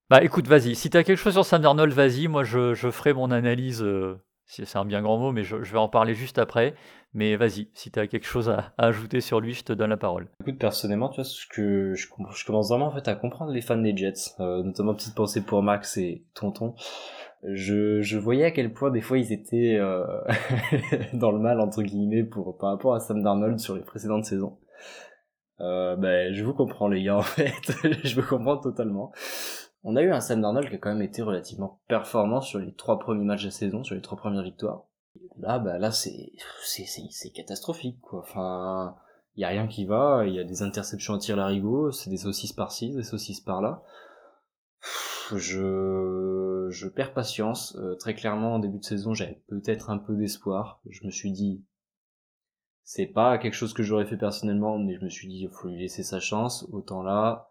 Bah 0.10 0.24
écoute, 0.24 0.48
vas-y, 0.48 0.76
si 0.76 0.90
tu 0.90 0.98
as 0.98 1.04
quelque 1.04 1.18
chose 1.18 1.34
sur 1.34 1.44
Sam 1.44 1.62
Darnold, 1.62 1.92
vas-y, 1.92 2.28
moi 2.28 2.44
je, 2.44 2.74
ferai 2.76 3.14
mon 3.14 3.30
analyse, 3.30 3.84
euh, 3.84 4.16
c'est 4.46 4.78
un 4.78 4.86
bien 4.86 5.02
grand 5.02 5.18
mot, 5.18 5.32
mais 5.32 5.44
je, 5.44 5.56
vais 5.58 5.78
en 5.78 5.90
parler 5.90 6.14
juste 6.14 6.38
après. 6.38 6.76
Mais 7.14 7.36
vas-y, 7.36 7.70
si 7.74 7.92
tu 7.92 8.00
as 8.00 8.08
quelque 8.08 8.28
chose 8.28 8.50
à, 8.50 8.74
ajouter 8.78 9.22
sur 9.22 9.40
lui, 9.40 9.54
je 9.54 9.64
te 9.64 9.74
donne 9.74 9.90
la 9.90 9.98
parole. 9.98 10.30
Écoute, 10.42 10.60
personnellement, 10.60 11.10
tu 11.10 11.16
vois, 11.16 11.24
ce 11.24 11.46
que 11.48 11.94
je, 11.96 12.08
commence 12.08 12.70
vraiment 12.70 12.88
en 12.88 12.92
fait 12.92 13.08
à 13.08 13.16
comprendre 13.16 13.52
les 13.52 13.62
fans 13.62 13.78
des 13.78 13.96
Jets, 13.98 14.36
euh, 14.40 14.64
notamment 14.64 14.94
petite 14.94 15.16
pensée 15.16 15.42
pour 15.44 15.64
Max 15.64 15.98
et 15.98 16.26
Tonton 16.34 16.76
je, 17.44 18.02
je 18.02 18.18
voyais 18.18 18.46
à 18.46 18.52
quel 18.52 18.74
point 18.74 18.90
des 18.90 19.02
fois 19.02 19.18
ils 19.18 19.32
étaient 19.32 19.78
euh, 19.80 20.06
dans 21.14 21.32
le 21.32 21.40
mal 21.40 21.60
entre 21.60 21.84
guillemets 21.84 22.24
pour 22.24 22.58
par 22.58 22.72
rapport 22.72 22.96
à 22.96 23.00
Sam 23.00 23.22
Darnold 23.22 23.60
sur 23.60 23.76
les 23.76 23.84
précédentes 23.84 24.26
saisons. 24.26 24.58
Euh, 25.60 25.96
ben 25.96 26.34
je 26.34 26.44
vous 26.44 26.54
comprends 26.54 26.88
les 26.88 27.04
gars 27.04 27.18
en 27.18 27.22
fait, 27.24 27.72
je 28.04 28.20
vous 28.20 28.28
comprends 28.28 28.58
totalement. 28.58 29.12
On 29.84 29.96
a 29.96 30.02
eu 30.02 30.12
un 30.12 30.20
Sam 30.20 30.42
Darnold 30.42 30.70
qui 30.70 30.76
a 30.76 30.78
quand 30.78 30.90
même 30.90 31.02
été 31.02 31.22
relativement 31.22 31.80
performant 31.88 32.42
sur 32.42 32.60
les 32.60 32.74
trois 32.74 33.00
premiers 33.00 33.26
matchs 33.26 33.46
de 33.46 33.50
saison, 33.50 33.84
sur 33.84 33.96
les 33.96 34.02
trois 34.02 34.18
premières 34.18 34.44
victoires. 34.44 34.86
Là, 35.40 35.60
bah 35.60 35.78
là 35.78 35.92
c'est 35.92 36.32
c'est 36.64 36.86
c'est 36.86 37.30
catastrophique 37.30 38.00
quoi. 38.02 38.20
Enfin, 38.20 38.96
il 39.36 39.42
y 39.42 39.46
a 39.46 39.50
rien 39.50 39.68
qui 39.68 39.86
va, 39.86 40.24
il 40.26 40.34
y 40.34 40.40
a 40.40 40.44
des 40.44 40.64
interceptions 40.64 41.14
à 41.14 41.18
tir 41.20 41.36
larigot, 41.36 41.92
c'est 41.92 42.10
des 42.10 42.18
saucisses 42.18 42.54
par-ci, 42.54 42.94
des 42.96 43.04
saucisses 43.04 43.42
par-là 43.42 43.84
je, 45.36 46.88
perds 46.88 47.14
patience. 47.14 47.76
Euh, 47.78 47.96
très 47.96 48.14
clairement, 48.14 48.56
en 48.56 48.60
début 48.60 48.80
de 48.80 48.84
saison, 48.84 49.14
j'avais 49.14 49.42
peut-être 49.48 49.90
un 49.90 49.98
peu 49.98 50.16
d'espoir. 50.16 50.82
Je 50.90 51.06
me 51.06 51.12
suis 51.12 51.32
dit, 51.32 51.64
c'est 52.84 53.08
pas 53.08 53.38
quelque 53.38 53.54
chose 53.54 53.74
que 53.74 53.84
j'aurais 53.84 54.06
fait 54.06 54.18
personnellement, 54.18 54.78
mais 54.78 54.96
je 54.96 55.04
me 55.04 55.10
suis 55.10 55.28
dit, 55.28 55.42
il 55.42 55.50
faut 55.50 55.68
lui 55.68 55.80
laisser 55.80 56.04
sa 56.04 56.20
chance. 56.20 56.68
Autant 56.72 57.04
là, 57.04 57.50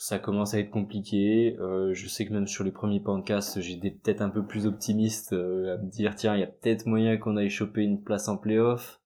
ça 0.00 0.18
commence 0.18 0.54
à 0.54 0.58
être 0.58 0.70
compliqué. 0.70 1.56
Euh, 1.60 1.92
je 1.94 2.08
sais 2.08 2.26
que 2.26 2.32
même 2.32 2.46
sur 2.46 2.64
les 2.64 2.72
premiers 2.72 3.00
podcasts, 3.00 3.60
j'étais 3.60 3.90
peut-être 3.90 4.22
un 4.22 4.30
peu 4.30 4.44
plus 4.44 4.66
optimiste 4.66 5.32
euh, 5.32 5.74
à 5.74 5.78
me 5.78 5.90
dire, 5.90 6.14
tiens, 6.14 6.34
il 6.34 6.40
y 6.40 6.44
a 6.44 6.48
peut-être 6.48 6.86
moyen 6.86 7.18
qu'on 7.18 7.36
aille 7.36 7.50
choper 7.50 7.82
une 7.82 8.02
place 8.02 8.28
en 8.28 8.36
playoff. 8.36 9.00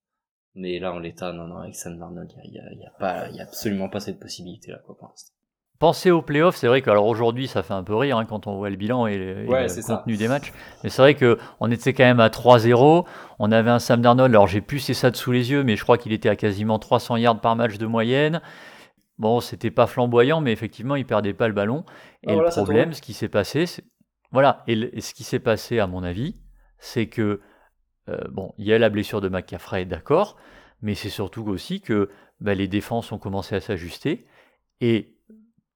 Mais 0.55 0.79
là, 0.79 0.93
en 0.93 1.01
l'état, 1.01 1.33
non, 1.33 1.49
non, 1.49 1.57
avec 1.57 1.75
Sam 1.75 1.99
Darnold, 1.99 2.33
il 2.45 2.53
y 2.53 2.59
a, 2.61 2.73
y, 2.73 2.89
pas, 3.01 3.27
a 3.27 3.43
absolument 3.43 3.89
pas 3.89 3.99
cette 3.99 4.21
possibilité-là, 4.21 4.79
quoi, 4.87 4.97
pour 4.97 5.09
l'instant. 5.09 5.35
Penser 5.81 6.11
aux 6.11 6.23
playoffs, 6.23 6.57
c'est 6.57 6.69
vrai 6.69 6.83
qu'alors 6.83 7.07
aujourd'hui 7.07 7.49
ça 7.49 7.63
fait 7.63 7.75
un 7.75 7.83
peu 7.83 7.97
rire 7.97 8.17
hein, 8.17 8.25
quand 8.25 8.47
on 8.47 8.57
voit 8.57 8.71
le 8.71 8.77
bilan 8.77 9.07
et, 9.09 9.19
le, 9.19 9.87
contenu 9.87 10.17
des 10.17 10.29
matchs. 10.29 10.53
Mais 10.83 10.89
c'est 10.89 11.03
vrai 11.03 11.15
qu'on 11.17 11.71
était 11.71 11.93
quand 11.93 12.05
même 12.05 12.21
à 12.21 12.29
3-0. 12.29 13.05
On 13.41 13.53
avait 13.53 13.71
un 13.71 13.81
Sam 13.81 14.01
Darnold, 14.01 14.33
alors 14.33 14.47
j'ai 14.47 14.61
plus 14.61 14.79
ces 14.79 14.95
stats 14.95 15.15
sous 15.15 15.33
les 15.33 15.51
yeux, 15.51 15.65
mais 15.65 15.75
je 15.77 15.83
crois 15.83 15.99
qu'il 15.99 16.13
était 16.13 16.29
à 16.29 16.37
quasiment 16.37 16.79
300 16.79 17.17
yards 17.17 17.41
par 17.41 17.57
match 17.57 17.77
de 17.77 17.87
moyenne. 17.87 18.41
Bon, 19.19 19.41
c'était 19.41 19.73
pas 19.73 19.87
flamboyant, 19.87 20.41
mais 20.41 20.53
effectivement 20.53 20.95
il 20.95 21.07
perdait 21.07 21.35
pas 21.35 21.49
le 21.49 21.55
ballon. 21.55 21.85
Et 22.23 22.33
ah, 22.33 22.37
le 22.37 22.45
problème, 22.51 22.93
ce 22.93 23.03
qui 23.03 23.13
s'est 23.13 23.29
passé, 23.29 23.67
c'est 23.67 23.85
voilà. 24.31 24.65
Et, 24.67 25.01
ce 25.01 25.15
qui 25.15 25.23
s'est 25.23 25.39
passé, 25.39 25.79
à 25.79 25.87
mon 25.87 26.03
avis, 26.03 26.35
c'est 26.79 27.07
que 27.07 27.41
euh, 28.09 28.19
bon, 28.31 28.53
il 28.59 28.67
y 28.67 28.73
a 28.73 28.79
la 28.79 28.91
blessure 28.91 29.21
de 29.21 29.29
McCaffrey, 29.29 29.85
d'accord, 29.85 30.37
mais 30.83 30.95
c'est 30.95 31.09
surtout 31.09 31.47
aussi 31.49 31.81
que 31.81 32.11
bah, 32.41 32.55
les 32.55 32.69
défenses 32.69 33.13
ont 33.13 33.19
commencé 33.19 33.55
à 33.55 33.61
s'ajuster 33.61 34.27
et 34.81 35.14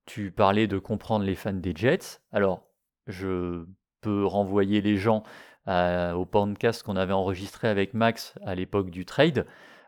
tu 0.08 0.30
parlais 0.30 0.66
de 0.66 0.78
comprendre 0.78 1.26
les 1.26 1.34
fans 1.34 1.52
des 1.52 1.74
Jets. 1.76 2.22
Alors, 2.32 2.62
je 3.06 3.66
peux 4.00 4.24
renvoyer 4.24 4.80
les 4.80 4.96
gens 4.96 5.22
au 5.66 6.24
podcast 6.24 6.82
qu'on 6.82 6.96
avait 6.96 7.12
enregistré 7.12 7.68
avec 7.68 7.92
Max 7.92 8.34
à 8.42 8.54
l'époque 8.54 8.88
du 8.88 9.04
trade. 9.04 9.46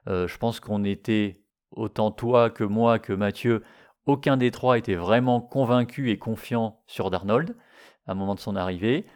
Euh, 0.09 0.29
je 0.29 0.37
pense 0.37 0.61
qu'on 0.61 0.85
était, 0.85 1.41
autant 1.71 2.11
toi 2.11 2.50
que 2.50 2.65
moi 2.65 2.99
que 2.99 3.15
Mathieu, 3.15 3.62
aucun 4.05 4.37
des 4.37 4.50
trois 4.50 4.77
était 4.77 4.95
vraiment 4.95 5.41
convaincu 5.41 6.11
et 6.11 6.19
confiant 6.19 6.83
sur 6.87 7.11
Darnold 7.11 7.57
à 8.07 8.15
moment 8.15 8.35
de 8.35 8.41
son 8.41 8.57
arrivée. 8.57 9.07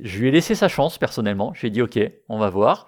Je 0.00 0.20
lui 0.20 0.28
ai 0.28 0.30
laissé 0.30 0.54
sa 0.54 0.68
chance 0.68 0.96
personnellement. 0.96 1.52
J'ai 1.54 1.70
dit 1.70 1.82
ok, 1.82 1.98
on 2.28 2.38
va 2.38 2.50
voir. 2.50 2.86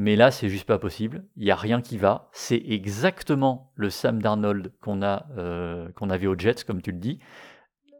Mais 0.00 0.14
là, 0.14 0.30
c'est 0.30 0.48
juste 0.48 0.64
pas 0.64 0.78
possible. 0.78 1.24
Il 1.36 1.42
n'y 1.42 1.50
a 1.50 1.56
rien 1.56 1.82
qui 1.82 1.98
va. 1.98 2.28
C'est 2.30 2.62
exactement 2.68 3.72
le 3.74 3.90
Sam 3.90 4.22
Darnold 4.22 4.72
qu'on 4.80 5.02
a, 5.02 5.26
euh, 5.36 5.88
qu'on 5.96 6.08
avait 6.08 6.28
aux 6.28 6.38
Jets, 6.38 6.62
comme 6.64 6.80
tu 6.80 6.92
le 6.92 6.98
dis. 6.98 7.18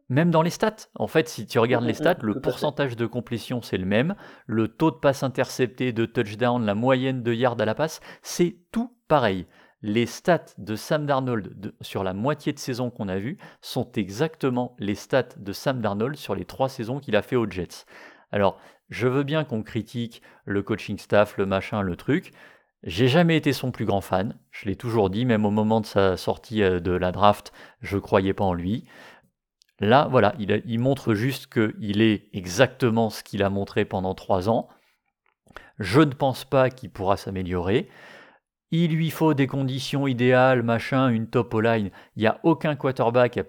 Même 0.09 0.31
dans 0.31 0.43
les 0.43 0.51
stats. 0.51 0.77
En 0.95 1.09
fait, 1.09 1.29
si 1.29 1.45
tu 1.45 1.59
regardes 1.59 1.85
les 1.85 1.95
stats, 1.95 2.19
le 2.23 2.41
pourcentage 2.41 2.95
de 2.95 3.05
complétion, 3.05 3.63
c'est 3.63 3.79
le 3.79 3.85
même. 3.85 4.15
Le 4.47 4.69
taux 4.69 4.93
de 4.93 4.97
passe 4.97 5.25
intercepté, 5.25 5.93
de 5.93 6.07
touchdown, 6.07 6.65
la 6.65 6.77
moyenne 6.77 7.25
de 7.25 7.35
yards 7.35 7.61
à 7.61 7.65
la 7.65 7.75
passe, 7.75 8.01
c'est 8.23 8.59
tout 8.71 8.97
pareil. 9.09 9.49
Les 9.83 10.07
stats 10.07 10.55
de 10.57 10.77
Sam 10.77 11.05
Darnold 11.05 11.75
sur 11.81 12.05
la 12.05 12.15
moitié 12.15 12.53
de 12.53 12.61
saison 12.61 12.91
qu'on 12.91 13.09
a 13.09 13.19
vue 13.19 13.39
sont 13.61 13.91
exactement 13.97 14.77
les 14.79 14.95
stats 14.95 15.35
de 15.37 15.53
Sam 15.53 15.81
Darnold 15.81 16.15
sur 16.15 16.37
les 16.37 16.45
trois 16.45 16.69
saisons 16.69 17.01
qu'il 17.01 17.17
a 17.17 17.23
fait 17.23 17.35
aux 17.35 17.51
Jets. 17.51 17.87
Alors, 18.31 18.61
je 18.89 19.07
veux 19.07 19.23
bien 19.23 19.45
qu'on 19.45 19.63
critique 19.63 20.23
le 20.45 20.63
coaching 20.63 20.99
staff, 20.99 21.37
le 21.37 21.47
machin, 21.47 21.83
le 21.83 21.97
truc. 21.97 22.33
J'ai 22.85 23.09
jamais 23.09 23.37
été 23.37 23.53
son 23.53 23.71
plus 23.71 23.85
grand 23.85 24.01
fan. 24.01 24.37
Je 24.51 24.67
l'ai 24.67 24.77
toujours 24.77 25.11
dit, 25.11 25.25
même 25.25 25.45
au 25.45 25.51
moment 25.51 25.81
de 25.81 25.87
sa 25.87 26.17
sortie 26.17 26.63
euh, 26.63 26.81
de 26.81 26.93
la 26.93 27.13
draft, 27.13 27.53
je 27.81 27.99
croyais 27.99 28.35
pas 28.35 28.45
en 28.45 28.55
lui. 28.55 28.85
Là, 29.81 30.09
voilà, 30.11 30.35
il, 30.39 30.81
montre 30.81 31.15
juste 31.15 31.47
qu'il 31.53 32.03
est 32.03 32.29
exactement 32.33 33.11
ce 33.11 33.23
qu'il 33.23 33.45
a 33.45 33.51
montré 33.51 33.85
pendant 33.85 34.15
trois 34.15 34.49
ans. 34.49 34.69
Je 35.79 36.01
ne 36.01 36.13
pense 36.13 36.45
pas 36.45 36.69
qu'il 36.69 36.91
pourra 36.91 37.17
s'améliorer. 37.17 37.89
Il 38.73 38.91
lui 38.91 39.11
faut 39.11 39.35
des 39.35 39.47
conditions 39.47 40.09
idéales, 40.09 40.65
machin, 40.65 41.09
une 41.09 41.29
top 41.29 41.55
line. 41.55 41.91
Il 42.17 42.21
n'y 42.21 42.27
a 42.27 42.41
aucun 42.43 42.75
quarterback, 42.75 43.37
il 43.37 43.39
y 43.39 43.41
a 43.41 43.45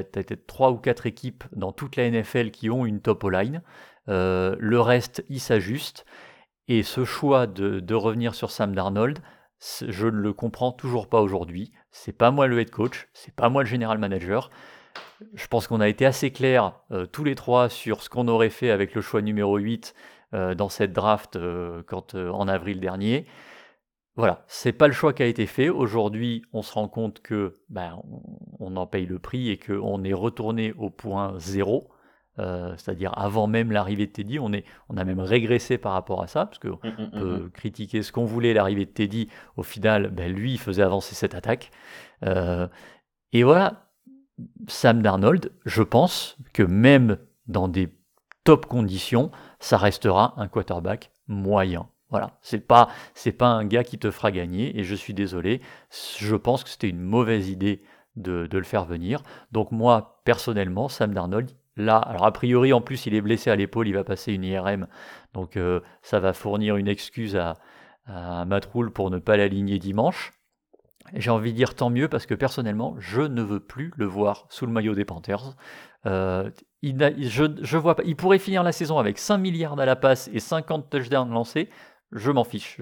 peut-être 0.00 0.28
peut 0.28 0.36
trois 0.46 0.70
ou 0.70 0.76
quatre 0.78 1.06
équipes 1.06 1.44
dans 1.52 1.72
toute 1.72 1.96
la 1.96 2.08
NFL 2.08 2.50
qui 2.50 2.70
ont 2.70 2.86
une 2.86 3.00
top 3.00 3.24
line. 3.24 3.60
Euh, 4.08 4.56
le 4.58 4.80
reste, 4.80 5.24
il 5.28 5.40
s'ajuste. 5.40 6.04
Et 6.68 6.82
ce 6.82 7.04
choix 7.04 7.46
de, 7.46 7.94
revenir 7.94 8.34
sur 8.34 8.50
Sam 8.50 8.74
Darnold, 8.74 9.20
je 9.86 10.06
ne 10.06 10.18
le 10.18 10.32
comprends 10.32 10.72
toujours 10.72 11.08
pas 11.08 11.20
aujourd'hui. 11.20 11.72
C'est 11.90 12.12
pas 12.12 12.30
moi 12.30 12.46
le 12.46 12.58
head 12.58 12.70
coach, 12.70 13.08
c'est 13.12 13.34
pas 13.34 13.48
moi 13.48 13.62
le 13.62 13.68
general 13.68 13.98
manager. 13.98 14.50
Je 15.34 15.46
pense 15.46 15.66
qu'on 15.66 15.80
a 15.80 15.88
été 15.88 16.06
assez 16.06 16.30
clairs 16.30 16.80
euh, 16.90 17.06
tous 17.06 17.24
les 17.24 17.34
trois 17.34 17.68
sur 17.68 18.02
ce 18.02 18.08
qu'on 18.08 18.28
aurait 18.28 18.50
fait 18.50 18.70
avec 18.70 18.94
le 18.94 19.00
choix 19.00 19.22
numéro 19.22 19.56
8 19.56 19.94
euh, 20.34 20.54
dans 20.54 20.68
cette 20.68 20.92
draft 20.92 21.38
quand, 21.86 22.14
en 22.14 22.48
avril 22.48 22.80
dernier. 22.80 23.26
Voilà, 24.16 24.44
c'est 24.46 24.72
pas 24.72 24.86
le 24.86 24.92
choix 24.92 25.12
qui 25.12 25.24
a 25.24 25.26
été 25.26 25.46
fait. 25.46 25.68
Aujourd'hui, 25.68 26.44
on 26.52 26.62
se 26.62 26.72
rend 26.72 26.86
compte 26.86 27.20
que 27.20 27.58
ben, 27.68 28.00
on, 28.60 28.76
en 28.76 28.86
paye 28.86 29.06
le 29.06 29.18
prix 29.18 29.50
et 29.50 29.58
qu'on 29.58 30.04
est 30.04 30.12
retourné 30.12 30.72
au 30.78 30.88
point 30.88 31.34
zéro. 31.38 31.88
Euh, 32.40 32.74
c'est-à-dire 32.76 33.16
avant 33.16 33.46
même 33.46 33.70
l'arrivée 33.70 34.06
de 34.06 34.12
Teddy, 34.12 34.38
on, 34.40 34.52
est, 34.52 34.64
on 34.88 34.96
a 34.96 35.04
même 35.04 35.20
régressé 35.20 35.78
par 35.78 35.92
rapport 35.92 36.22
à 36.22 36.26
ça, 36.26 36.46
parce 36.46 36.58
qu'on 36.58 36.80
mmh, 36.82 37.02
mmh, 37.02 37.10
peut 37.12 37.36
mmh, 37.36 37.50
critiquer 37.50 38.02
ce 38.02 38.10
qu'on 38.10 38.24
voulait, 38.24 38.54
l'arrivée 38.54 38.86
de 38.86 38.90
Teddy, 38.90 39.28
au 39.56 39.62
final, 39.62 40.10
ben, 40.10 40.32
lui, 40.32 40.52
il 40.52 40.58
faisait 40.58 40.82
avancer 40.82 41.14
cette 41.14 41.34
attaque. 41.34 41.70
Euh, 42.24 42.66
et 43.32 43.44
voilà, 43.44 43.88
Sam 44.66 45.00
Darnold, 45.02 45.52
je 45.64 45.82
pense 45.82 46.36
que 46.52 46.62
même 46.62 47.18
dans 47.46 47.68
des 47.68 47.94
top 48.42 48.66
conditions, 48.66 49.30
ça 49.60 49.76
restera 49.76 50.34
un 50.36 50.48
quarterback 50.48 51.10
moyen. 51.28 51.88
Voilà, 52.10 52.38
c'est 52.42 52.60
pas 52.60 52.90
c'est 53.14 53.32
pas 53.32 53.48
un 53.48 53.64
gars 53.64 53.82
qui 53.82 53.98
te 53.98 54.10
fera 54.10 54.30
gagner 54.30 54.78
et 54.78 54.84
je 54.84 54.94
suis 54.94 55.14
désolé, 55.14 55.60
je 56.18 56.36
pense 56.36 56.62
que 56.62 56.70
c'était 56.70 56.88
une 56.88 57.00
mauvaise 57.00 57.48
idée 57.48 57.82
de, 58.14 58.46
de, 58.46 58.58
le 58.58 58.64
faire 58.64 58.84
venir. 58.84 59.22
Donc 59.50 59.72
moi 59.72 60.20
personnellement, 60.24 60.88
Sam 60.88 61.12
Darnold, 61.12 61.50
là, 61.76 61.98
alors 61.98 62.24
a 62.24 62.32
priori 62.32 62.72
en 62.72 62.80
plus 62.80 63.06
il 63.06 63.14
est 63.14 63.20
blessé 63.20 63.50
à 63.50 63.56
l'épaule, 63.56 63.88
il 63.88 63.94
va 63.94 64.04
passer 64.04 64.32
une 64.32 64.44
IRM, 64.44 64.86
donc 65.32 65.56
euh, 65.56 65.80
ça 66.02 66.20
va 66.20 66.32
fournir 66.32 66.76
une 66.76 66.88
excuse 66.88 67.36
à, 67.36 67.54
Matroul 68.06 68.92
pour 68.92 69.10
ne 69.10 69.18
pas 69.18 69.38
l'aligner 69.38 69.78
dimanche. 69.78 70.34
J'ai 71.14 71.30
envie 71.30 71.52
de 71.52 71.56
dire 71.56 71.74
tant 71.74 71.88
mieux 71.88 72.06
parce 72.06 72.26
que 72.26 72.34
personnellement, 72.34 72.96
je 72.98 73.22
ne 73.22 73.40
veux 73.40 73.60
plus 73.60 73.92
le 73.96 74.04
voir 74.04 74.44
sous 74.50 74.66
le 74.66 74.72
maillot 74.72 74.94
des 74.94 75.06
Panthers. 75.06 75.56
Euh, 76.04 76.50
il 76.82 76.98
je, 77.22 77.76
vois 77.78 77.94
pas, 77.94 78.02
pourrait 78.18 78.38
finir 78.38 78.62
la 78.62 78.72
saison 78.72 78.98
avec 78.98 79.18
5 79.18 79.38
milliards 79.38 79.80
à 79.80 79.86
la 79.86 79.96
passe 79.96 80.28
et 80.34 80.38
50 80.38 80.90
touchdowns 80.90 81.30
lancés. 81.30 81.70
Je 82.12 82.30
m'en 82.30 82.44
fiche. 82.44 82.78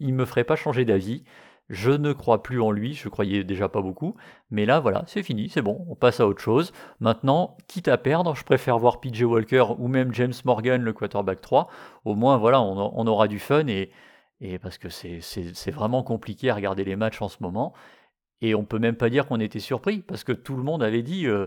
Il 0.00 0.14
me 0.14 0.24
ferait 0.24 0.44
pas 0.44 0.56
changer 0.56 0.86
d'avis. 0.86 1.24
Je 1.70 1.90
ne 1.90 2.12
crois 2.12 2.42
plus 2.42 2.60
en 2.60 2.70
lui, 2.70 2.92
je 2.92 3.08
croyais 3.08 3.42
déjà 3.42 3.70
pas 3.70 3.80
beaucoup, 3.80 4.16
mais 4.50 4.66
là 4.66 4.80
voilà, 4.80 5.04
c'est 5.06 5.22
fini, 5.22 5.48
c'est 5.48 5.62
bon, 5.62 5.86
on 5.88 5.94
passe 5.94 6.20
à 6.20 6.26
autre 6.26 6.42
chose. 6.42 6.72
Maintenant, 7.00 7.56
quitte 7.68 7.88
à 7.88 7.96
perdre, 7.96 8.34
je 8.34 8.44
préfère 8.44 8.78
voir 8.78 9.00
PJ 9.00 9.22
Walker 9.22 9.64
ou 9.78 9.88
même 9.88 10.12
James 10.12 10.34
Morgan, 10.44 10.82
le 10.82 10.92
quarterback 10.92 11.40
3. 11.40 11.68
Au 12.04 12.14
moins, 12.14 12.36
voilà, 12.36 12.60
on, 12.60 13.06
aura 13.06 13.28
du 13.28 13.38
fun 13.38 13.66
et, 13.68 13.90
parce 14.60 14.76
que 14.76 14.90
c'est 14.90 15.70
vraiment 15.70 16.02
compliqué 16.02 16.50
à 16.50 16.54
regarder 16.54 16.84
les 16.84 16.96
matchs 16.96 17.22
en 17.22 17.28
ce 17.28 17.38
moment. 17.40 17.72
Et 18.42 18.54
on 18.54 18.64
peut 18.64 18.78
même 18.78 18.96
pas 18.96 19.08
dire 19.08 19.26
qu'on 19.26 19.40
était 19.40 19.60
surpris, 19.60 20.00
parce 20.00 20.22
que 20.22 20.32
tout 20.32 20.56
le 20.56 20.62
monde 20.62 20.82
avait 20.82 21.02
dit, 21.02 21.26
euh, 21.26 21.46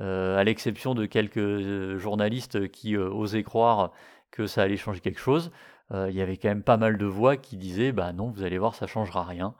euh, 0.00 0.38
à 0.38 0.44
l'exception 0.44 0.94
de 0.94 1.04
quelques 1.04 1.36
euh, 1.36 1.98
journalistes 1.98 2.70
qui 2.70 2.96
osaient 2.96 3.42
croire 3.42 3.92
que 4.30 4.46
ça 4.46 4.62
allait 4.62 4.76
changer 4.76 5.00
quelque 5.00 5.20
chose, 5.20 5.50
il 5.92 6.14
y 6.14 6.20
avait 6.20 6.36
quand 6.36 6.48
même 6.48 6.62
pas 6.62 6.76
mal 6.76 6.98
de 6.98 7.06
voix 7.06 7.36
qui 7.36 7.56
disaient 7.56 7.92
bah 7.92 8.12
non, 8.12 8.30
vous 8.30 8.42
allez 8.42 8.58
voir, 8.58 8.74
ça 8.74 8.86
changera 8.86 9.24
rien. 9.24 9.54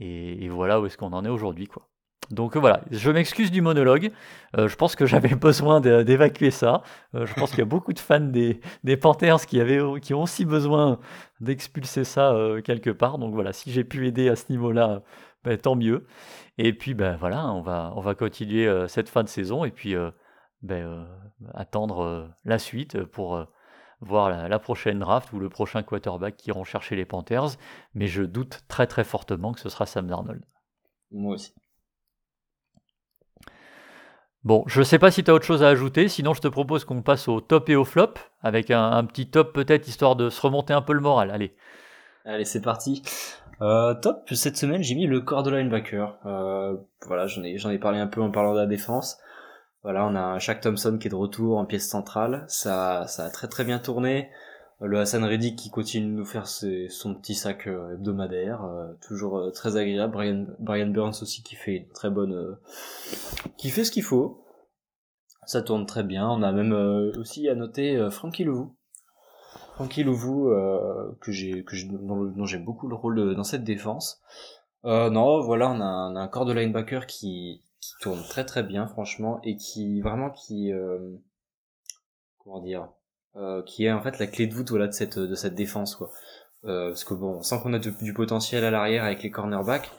Et, 0.00 0.48
voilà 0.48 0.80
où 0.80 0.86
est-ce 0.86 0.96
qu'on 0.96 1.12
en 1.12 1.24
est 1.24 1.28
aujourd'hui, 1.28 1.66
quoi. 1.66 1.88
Donc 2.30 2.58
voilà, 2.58 2.82
je 2.90 3.10
m'excuse 3.10 3.50
du 3.50 3.62
monologue. 3.62 4.12
je 4.56 4.74
pense 4.76 4.96
que 4.96 5.06
j'avais 5.06 5.34
besoin 5.34 5.80
d'évacuer 5.80 6.50
ça. 6.50 6.82
je 7.14 7.32
pense 7.34 7.50
qu'il 7.50 7.60
y 7.60 7.62
a 7.62 7.66
beaucoup 7.66 7.92
de 7.92 7.98
fans 7.98 8.20
des, 8.20 8.60
Panthers 9.00 9.46
qui, 9.46 9.60
avaient, 9.60 9.80
qui 10.00 10.14
ont 10.14 10.22
aussi 10.22 10.44
besoin 10.44 10.98
d'expulser 11.40 12.04
ça 12.04 12.36
quelque 12.64 12.90
part. 12.90 13.18
Donc 13.18 13.34
voilà, 13.34 13.52
si 13.52 13.72
j'ai 13.72 13.84
pu 13.84 14.06
aider 14.06 14.28
à 14.28 14.36
ce 14.36 14.50
niveau-là, 14.50 15.02
ben, 15.44 15.56
tant 15.56 15.74
mieux. 15.74 16.06
Et 16.58 16.72
puis 16.72 16.94
ben 16.94 17.16
voilà, 17.16 17.46
on 17.52 17.62
va, 17.62 17.92
on 17.96 18.00
va 18.00 18.14
continuer 18.14 18.68
cette 18.88 19.08
fin 19.08 19.22
de 19.22 19.28
saison 19.28 19.64
et 19.64 19.70
puis 19.70 19.94
ben, 20.62 21.06
attendre 21.54 22.28
la 22.44 22.58
suite 22.58 23.02
pour 23.04 23.46
voir 24.00 24.48
la, 24.48 24.58
prochaine 24.58 25.00
draft 25.00 25.32
ou 25.32 25.38
le 25.38 25.48
prochain 25.48 25.82
quarterback 25.82 26.36
qui 26.36 26.48
iront 26.48 26.64
chercher 26.64 26.96
les 26.96 27.04
Panthers, 27.04 27.56
mais 27.94 28.06
je 28.06 28.22
doute 28.22 28.60
très 28.68 28.86
très 28.86 29.04
fortement 29.04 29.52
que 29.52 29.60
ce 29.60 29.68
sera 29.68 29.86
Sam 29.86 30.06
Darnold. 30.06 30.42
Moi 31.10 31.34
aussi. 31.34 31.54
Bon, 34.44 34.62
je 34.66 34.78
ne 34.78 34.84
sais 34.84 34.98
pas 34.98 35.10
si 35.10 35.24
tu 35.24 35.30
as 35.30 35.34
autre 35.34 35.44
chose 35.44 35.64
à 35.64 35.68
ajouter, 35.68 36.08
sinon 36.08 36.32
je 36.32 36.40
te 36.40 36.48
propose 36.48 36.84
qu'on 36.84 37.02
passe 37.02 37.26
au 37.28 37.40
top 37.40 37.68
et 37.70 37.76
au 37.76 37.84
flop, 37.84 38.14
avec 38.40 38.70
un, 38.70 39.04
petit 39.04 39.28
top 39.28 39.52
peut-être 39.52 39.88
histoire 39.88 40.14
de 40.14 40.30
se 40.30 40.40
remonter 40.40 40.72
un 40.72 40.82
peu 40.82 40.92
le 40.92 41.00
moral. 41.00 41.30
Allez. 41.30 41.56
Allez, 42.24 42.44
c'est 42.44 42.62
parti. 42.62 43.02
Euh, 43.60 43.94
top, 43.94 44.22
cette 44.32 44.56
semaine 44.56 44.82
j'ai 44.82 44.94
mis 44.94 45.06
le 45.06 45.20
corps 45.20 45.42
de 45.42 45.50
linebacker. 45.50 46.16
Euh, 46.24 46.76
voilà, 47.06 47.26
j'en 47.26 47.42
ai, 47.42 47.58
j'en 47.58 47.70
ai 47.70 47.78
parlé 47.78 47.98
un 47.98 48.06
peu 48.06 48.22
en 48.22 48.30
parlant 48.30 48.54
de 48.54 48.60
la 48.60 48.66
défense. 48.66 49.18
Voilà, 49.88 50.04
on 50.04 50.14
a 50.16 50.38
Shaq 50.38 50.60
Thompson 50.60 50.98
qui 51.00 51.06
est 51.06 51.10
de 51.10 51.14
retour 51.14 51.56
en 51.56 51.64
pièce 51.64 51.88
centrale. 51.88 52.44
Ça, 52.46 53.06
ça 53.06 53.24
a 53.24 53.30
très 53.30 53.48
très 53.48 53.64
bien 53.64 53.78
tourné. 53.78 54.28
Le 54.82 55.00
Hassan 55.00 55.24
Reddick 55.24 55.56
qui 55.56 55.70
continue 55.70 56.12
de 56.12 56.12
nous 56.12 56.26
faire 56.26 56.46
son 56.46 57.14
petit 57.14 57.34
sac 57.34 57.66
euh, 57.66 57.94
hebdomadaire, 57.94 58.64
euh, 58.64 58.92
toujours 59.00 59.38
euh, 59.38 59.50
très 59.50 59.78
agréable. 59.78 60.12
Brian, 60.12 60.44
Brian 60.58 60.88
Burns 60.88 61.22
aussi 61.22 61.42
qui 61.42 61.54
fait 61.54 61.76
une 61.76 61.88
très 61.88 62.10
bonne, 62.10 62.58
qui 63.56 63.70
fait 63.70 63.82
ce 63.82 63.90
qu'il 63.90 64.02
faut. 64.02 64.44
Ça 65.46 65.62
tourne 65.62 65.86
très 65.86 66.02
bien. 66.02 66.28
On 66.28 66.42
a 66.42 66.52
même 66.52 66.74
aussi 67.18 67.48
à 67.48 67.54
noter 67.54 68.10
Frankie 68.10 68.44
Louvou. 68.44 68.76
Frankie 69.76 70.04
Louvou 70.04 70.50
que 71.22 71.32
j'ai, 71.32 71.64
que 71.64 71.74
dont, 71.86 72.44
j'aime 72.44 72.66
beaucoup 72.66 72.88
le 72.88 72.94
rôle 72.94 73.34
dans 73.34 73.42
cette 73.42 73.64
défense. 73.64 74.20
non, 74.84 75.40
voilà, 75.40 75.70
on 75.70 75.80
a 75.80 76.20
un 76.20 76.28
corps 76.28 76.44
de 76.44 76.52
linebacker 76.52 77.06
qui, 77.06 77.62
qui 77.80 77.92
tourne 78.00 78.22
très 78.22 78.44
très 78.44 78.62
bien 78.62 78.86
franchement 78.86 79.40
et 79.42 79.56
qui 79.56 80.00
vraiment 80.00 80.30
qui 80.30 80.72
euh, 80.72 81.16
comment 82.38 82.60
dire 82.60 82.88
euh, 83.36 83.62
qui 83.62 83.84
est 83.84 83.92
en 83.92 84.02
fait 84.02 84.18
la 84.18 84.26
clé 84.26 84.46
de 84.46 84.54
voûte 84.54 84.70
voilà 84.70 84.86
de 84.86 84.92
cette 84.92 85.18
de 85.18 85.34
cette 85.34 85.54
défense 85.54 85.96
quoi. 85.96 86.10
Euh, 86.64 86.88
parce 86.88 87.04
que 87.04 87.14
bon 87.14 87.42
sans 87.42 87.60
qu'on 87.60 87.72
a 87.72 87.78
du 87.78 88.14
potentiel 88.14 88.64
à 88.64 88.70
l'arrière 88.70 89.04
avec 89.04 89.22
les 89.22 89.30
cornerbacks. 89.30 89.90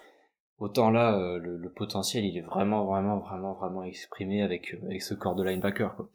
Autant 0.58 0.92
là 0.92 1.18
le, 1.38 1.56
le, 1.56 1.72
potentiel 1.72 2.26
il 2.26 2.38
est 2.38 2.42
vraiment 2.42 2.84
vraiment 2.86 3.20
vraiment 3.20 3.54
vraiment 3.54 3.84
exprimé 3.84 4.42
avec 4.42 4.76
avec 4.84 5.02
ce 5.02 5.14
corps 5.14 5.36
de 5.36 5.44
linebacker 5.44 5.96
quoi 5.96 6.10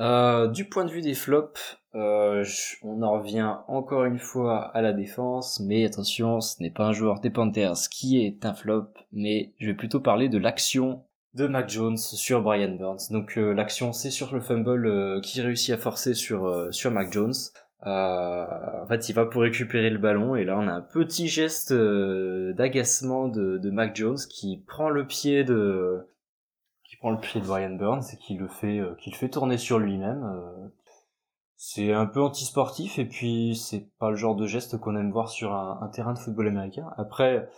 euh, 0.00 0.46
du 0.46 0.64
point 0.64 0.84
de 0.84 0.90
vue 0.90 1.00
des 1.00 1.14
flops, 1.14 1.78
euh, 1.94 2.44
on 2.82 3.02
en 3.02 3.18
revient 3.18 3.56
encore 3.66 4.04
une 4.04 4.18
fois 4.18 4.60
à 4.60 4.80
la 4.80 4.92
défense, 4.92 5.60
mais 5.60 5.84
attention, 5.84 6.40
ce 6.40 6.62
n'est 6.62 6.70
pas 6.70 6.84
un 6.84 6.92
joueur 6.92 7.20
des 7.20 7.30
Panthers 7.30 7.88
qui 7.90 8.24
est 8.24 8.44
un 8.44 8.54
flop, 8.54 8.88
mais 9.12 9.52
je 9.58 9.66
vais 9.66 9.74
plutôt 9.74 10.00
parler 10.00 10.28
de 10.28 10.38
l'action 10.38 11.02
de 11.34 11.46
Mac 11.46 11.68
Jones 11.68 11.96
sur 11.96 12.42
Brian 12.42 12.76
Burns. 12.76 13.10
Donc 13.10 13.36
euh, 13.38 13.52
l'action 13.52 13.92
c'est 13.92 14.10
sur 14.10 14.32
le 14.32 14.40
fumble 14.40 15.20
qui 15.22 15.40
réussit 15.40 15.74
à 15.74 15.78
forcer 15.78 16.14
sur 16.14 16.68
sur 16.72 16.90
Mac 16.92 17.12
Jones. 17.12 17.34
en 17.82 18.86
fait, 18.88 19.08
il 19.08 19.14
va 19.14 19.26
pour 19.26 19.42
récupérer 19.42 19.90
le 19.90 19.98
ballon 19.98 20.36
et 20.36 20.44
là 20.44 20.58
on 20.58 20.68
a 20.68 20.72
un 20.72 20.80
petit 20.80 21.26
geste 21.28 21.72
d'agacement 21.72 23.28
de, 23.28 23.58
de 23.58 23.70
Mac 23.70 23.96
Jones 23.96 24.18
qui 24.30 24.62
prend 24.66 24.90
le 24.90 25.06
pied 25.06 25.44
de 25.44 26.06
prend 26.98 27.10
le 27.10 27.18
pied 27.18 27.40
de 27.40 27.46
Brian 27.46 27.74
Burns 27.74 28.02
et 28.12 28.16
qui 28.16 28.34
le 28.34 28.48
fait, 28.48 28.78
euh, 28.78 28.94
qui 29.00 29.10
le 29.10 29.16
fait 29.16 29.28
tourner 29.28 29.58
sur 29.58 29.78
lui-même. 29.78 30.24
Euh. 30.24 30.68
C'est 31.56 31.92
un 31.92 32.06
peu 32.06 32.22
antisportif 32.22 32.98
et 33.00 33.04
puis 33.04 33.56
c'est 33.56 33.88
pas 33.98 34.10
le 34.10 34.16
genre 34.16 34.36
de 34.36 34.46
geste 34.46 34.78
qu'on 34.78 34.96
aime 34.96 35.10
voir 35.10 35.28
sur 35.28 35.52
un, 35.52 35.80
un 35.82 35.88
terrain 35.88 36.12
de 36.12 36.18
football 36.18 36.46
américain. 36.46 36.88
Après, 36.96 37.48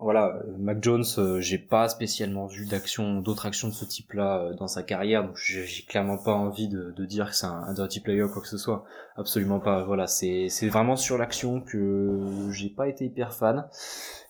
voilà, 0.00 0.36
euh, 0.36 0.56
Mac 0.58 0.82
Jones, 0.82 1.04
euh, 1.18 1.40
j'ai 1.40 1.58
pas 1.58 1.88
spécialement 1.88 2.46
vu 2.46 2.66
d'action, 2.66 3.20
d'autres 3.20 3.46
actions 3.46 3.66
de 3.66 3.72
ce 3.72 3.84
type-là 3.84 4.38
euh, 4.38 4.54
dans 4.54 4.68
sa 4.68 4.84
carrière, 4.84 5.24
donc 5.24 5.36
j'ai 5.36 5.66
clairement 5.88 6.18
pas 6.18 6.34
envie 6.34 6.68
de, 6.68 6.92
dire 7.04 7.30
que 7.30 7.34
c'est 7.34 7.46
un, 7.46 7.72
dirty 7.72 8.00
player 8.00 8.22
ou 8.22 8.32
quoi 8.32 8.40
que 8.40 8.48
ce 8.48 8.58
soit. 8.58 8.84
Absolument 9.16 9.58
pas. 9.58 9.82
Voilà, 9.82 10.06
c'est 10.06 10.48
c'est 10.50 10.68
vraiment 10.68 10.94
sur 10.94 11.18
l'action 11.18 11.60
que 11.60 12.48
j'ai 12.52 12.68
pas 12.70 12.86
été 12.86 13.06
hyper 13.06 13.32
fan. 13.32 13.66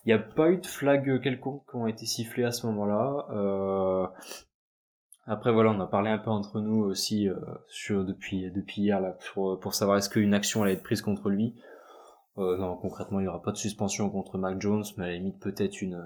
Il 0.05 0.09
n'y 0.09 0.15
a 0.15 0.19
pas 0.19 0.51
eu 0.51 0.59
de 0.59 0.67
flag 0.67 1.21
quelconque 1.21 1.63
qui 1.69 1.77
ont 1.77 1.87
été 1.87 2.07
sifflés 2.07 2.45
à 2.45 2.53
ce 2.53 2.67
moment-là. 2.67 4.11
Après 5.27 5.53
voilà, 5.53 5.71
on 5.71 5.81
a 5.81 5.87
parlé 5.87 6.09
un 6.09 6.19
peu 6.19 6.31
entre 6.31 6.61
nous 6.61 6.83
aussi 6.85 7.29
sur 7.67 8.05
depuis 8.05 8.51
depuis 8.51 8.83
hier 8.83 9.01
là 9.01 9.19
pour 9.33 9.75
savoir 9.75 9.99
est-ce 9.99 10.09
qu'une 10.09 10.33
action 10.33 10.63
allait 10.63 10.75
être 10.75 10.83
prise 10.83 11.03
contre 11.03 11.29
lui. 11.29 11.55
Euh, 12.39 12.57
non, 12.57 12.77
concrètement, 12.77 13.21
il 13.21 13.25
n'y 13.25 13.29
aura 13.29 13.43
pas 13.43 13.53
de 13.53 13.57
suspension 13.57 14.09
contre 14.11 14.39
Mac 14.39 14.61
Jones, 14.61 14.85
mais 14.97 15.05
à 15.05 15.07
la 15.09 15.15
limite 15.15 15.41
peut-être 15.41 15.83
une, 15.83 16.01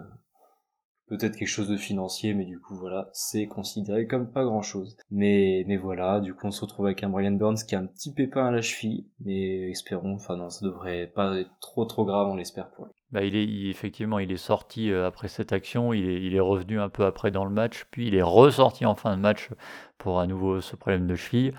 peut-être 1.12 1.36
quelque 1.36 1.48
chose 1.48 1.68
de 1.68 1.76
financier, 1.76 2.32
mais 2.32 2.46
du 2.46 2.58
coup 2.58 2.74
voilà, 2.74 3.10
c'est 3.12 3.46
considéré 3.46 4.06
comme 4.06 4.30
pas 4.30 4.44
grand-chose. 4.44 4.96
Mais 5.10 5.64
mais 5.66 5.76
voilà, 5.76 6.20
du 6.20 6.34
coup 6.34 6.46
on 6.46 6.50
se 6.50 6.62
retrouve 6.62 6.86
avec 6.86 7.02
un 7.02 7.10
Brian 7.10 7.32
Burns 7.32 7.58
qui 7.68 7.74
a 7.74 7.80
un 7.80 7.86
petit 7.86 8.14
pépin 8.14 8.46
à 8.46 8.50
la 8.50 8.62
cheville, 8.62 9.06
mais 9.20 9.70
espérons, 9.70 10.14
enfin 10.14 10.36
non, 10.36 10.48
ça 10.48 10.64
devrait 10.64 11.06
pas 11.14 11.38
être 11.38 11.50
trop 11.60 11.84
trop 11.84 12.06
grave, 12.06 12.28
on 12.28 12.36
l'espère 12.36 12.70
pour 12.70 12.86
lui. 12.86 12.92
Bah, 13.10 13.24
il 13.24 13.36
est 13.36 13.68
effectivement 13.68 14.18
il 14.18 14.32
est 14.32 14.38
sorti 14.38 14.90
euh, 14.90 15.06
après 15.06 15.28
cette 15.28 15.52
action, 15.52 15.92
il 15.92 16.08
est, 16.08 16.22
il 16.22 16.34
est 16.34 16.40
revenu 16.40 16.80
un 16.80 16.88
peu 16.88 17.04
après 17.04 17.30
dans 17.30 17.44
le 17.44 17.50
match, 17.50 17.84
puis 17.90 18.08
il 18.08 18.14
est 18.14 18.22
ressorti 18.22 18.86
en 18.86 18.94
fin 18.94 19.14
de 19.14 19.20
match 19.20 19.50
pour 19.98 20.18
à 20.18 20.26
nouveau 20.26 20.62
ce 20.62 20.76
problème 20.76 21.06
de 21.06 21.14
cheville. 21.14 21.52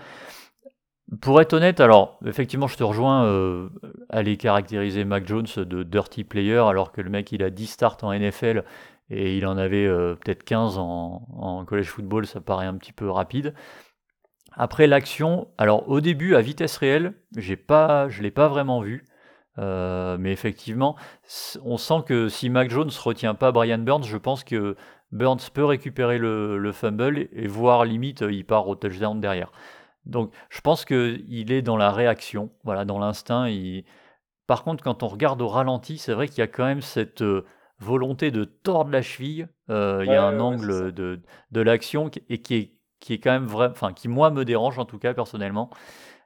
Pour 1.20 1.40
être 1.40 1.52
honnête, 1.52 1.80
alors 1.80 2.18
effectivement, 2.24 2.66
je 2.66 2.76
te 2.76 2.82
rejoins 2.82 3.26
euh, 3.26 3.68
à 4.08 4.22
les 4.22 4.36
caractériser 4.38 5.04
Mac 5.04 5.26
Jones 5.26 5.46
de 5.56 5.82
dirty 5.82 6.24
player, 6.24 6.58
alors 6.58 6.92
que 6.92 7.02
le 7.02 7.10
mec 7.10 7.30
il 7.30 7.42
a 7.42 7.50
10 7.50 7.66
starts 7.66 7.98
en 8.02 8.12
NFL 8.12 8.64
et 9.10 9.36
il 9.36 9.46
en 9.46 9.58
avait 9.58 9.86
euh, 9.86 10.14
peut-être 10.14 10.44
15 10.44 10.78
en, 10.78 11.26
en, 11.28 11.64
college 11.66 11.88
football, 11.88 12.26
ça 12.26 12.40
paraît 12.40 12.66
un 12.66 12.76
petit 12.76 12.92
peu 12.92 13.10
rapide. 13.10 13.54
Après 14.52 14.86
l'action, 14.86 15.48
alors 15.58 15.88
au 15.90 16.00
début 16.00 16.36
à 16.36 16.40
vitesse 16.40 16.78
réelle, 16.78 17.12
j'ai 17.36 17.56
pas, 17.56 18.08
je 18.08 18.22
l'ai 18.22 18.30
pas 18.30 18.48
vraiment 18.48 18.80
vu, 18.80 19.04
euh, 19.58 20.16
mais 20.18 20.32
effectivement, 20.32 20.96
on 21.64 21.76
sent 21.76 22.02
que 22.06 22.28
si 22.30 22.48
Mac 22.48 22.70
Jones 22.70 22.90
retient 23.02 23.34
pas 23.34 23.52
Brian 23.52 23.78
Burns, 23.78 24.04
je 24.04 24.16
pense 24.16 24.42
que 24.42 24.74
Burns 25.12 25.50
peut 25.52 25.64
récupérer 25.64 26.16
le, 26.16 26.56
le 26.56 26.72
fumble 26.72 27.28
et 27.30 27.46
voir 27.46 27.84
limite 27.84 28.22
il 28.22 28.46
part 28.46 28.68
au 28.68 28.74
touchdown 28.74 29.20
derrière. 29.20 29.52
Donc 30.06 30.32
je 30.50 30.60
pense 30.60 30.84
qu'il 30.84 31.52
est 31.52 31.62
dans 31.62 31.76
la 31.76 31.90
réaction, 31.90 32.50
voilà, 32.64 32.84
dans 32.84 32.98
l'instinct. 32.98 33.48
Par 34.46 34.64
contre, 34.64 34.84
quand 34.84 35.02
on 35.02 35.08
regarde 35.08 35.40
au 35.40 35.48
ralenti, 35.48 35.98
c'est 35.98 36.12
vrai 36.12 36.28
qu'il 36.28 36.38
y 36.38 36.42
a 36.42 36.46
quand 36.46 36.64
même 36.64 36.82
cette 36.82 37.22
euh, 37.22 37.44
volonté 37.78 38.30
de 38.30 38.44
tordre 38.44 38.90
la 38.90 39.02
cheville. 39.02 39.48
Euh, 39.70 40.02
il 40.04 40.12
y 40.12 40.14
a 40.14 40.22
un 40.22 40.38
angle 40.40 40.92
de, 40.92 41.20
de 41.50 41.60
l'action 41.60 42.10
et 42.28 42.42
qui 42.42 42.54
est, 42.54 42.72
qui 43.00 43.14
est 43.14 43.18
quand 43.18 43.32
même 43.32 43.46
vrai, 43.46 43.68
enfin 43.70 43.92
qui 43.92 44.08
moi 44.08 44.30
me 44.30 44.44
dérange 44.44 44.78
en 44.78 44.84
tout 44.84 44.98
cas 44.98 45.14
personnellement. 45.14 45.70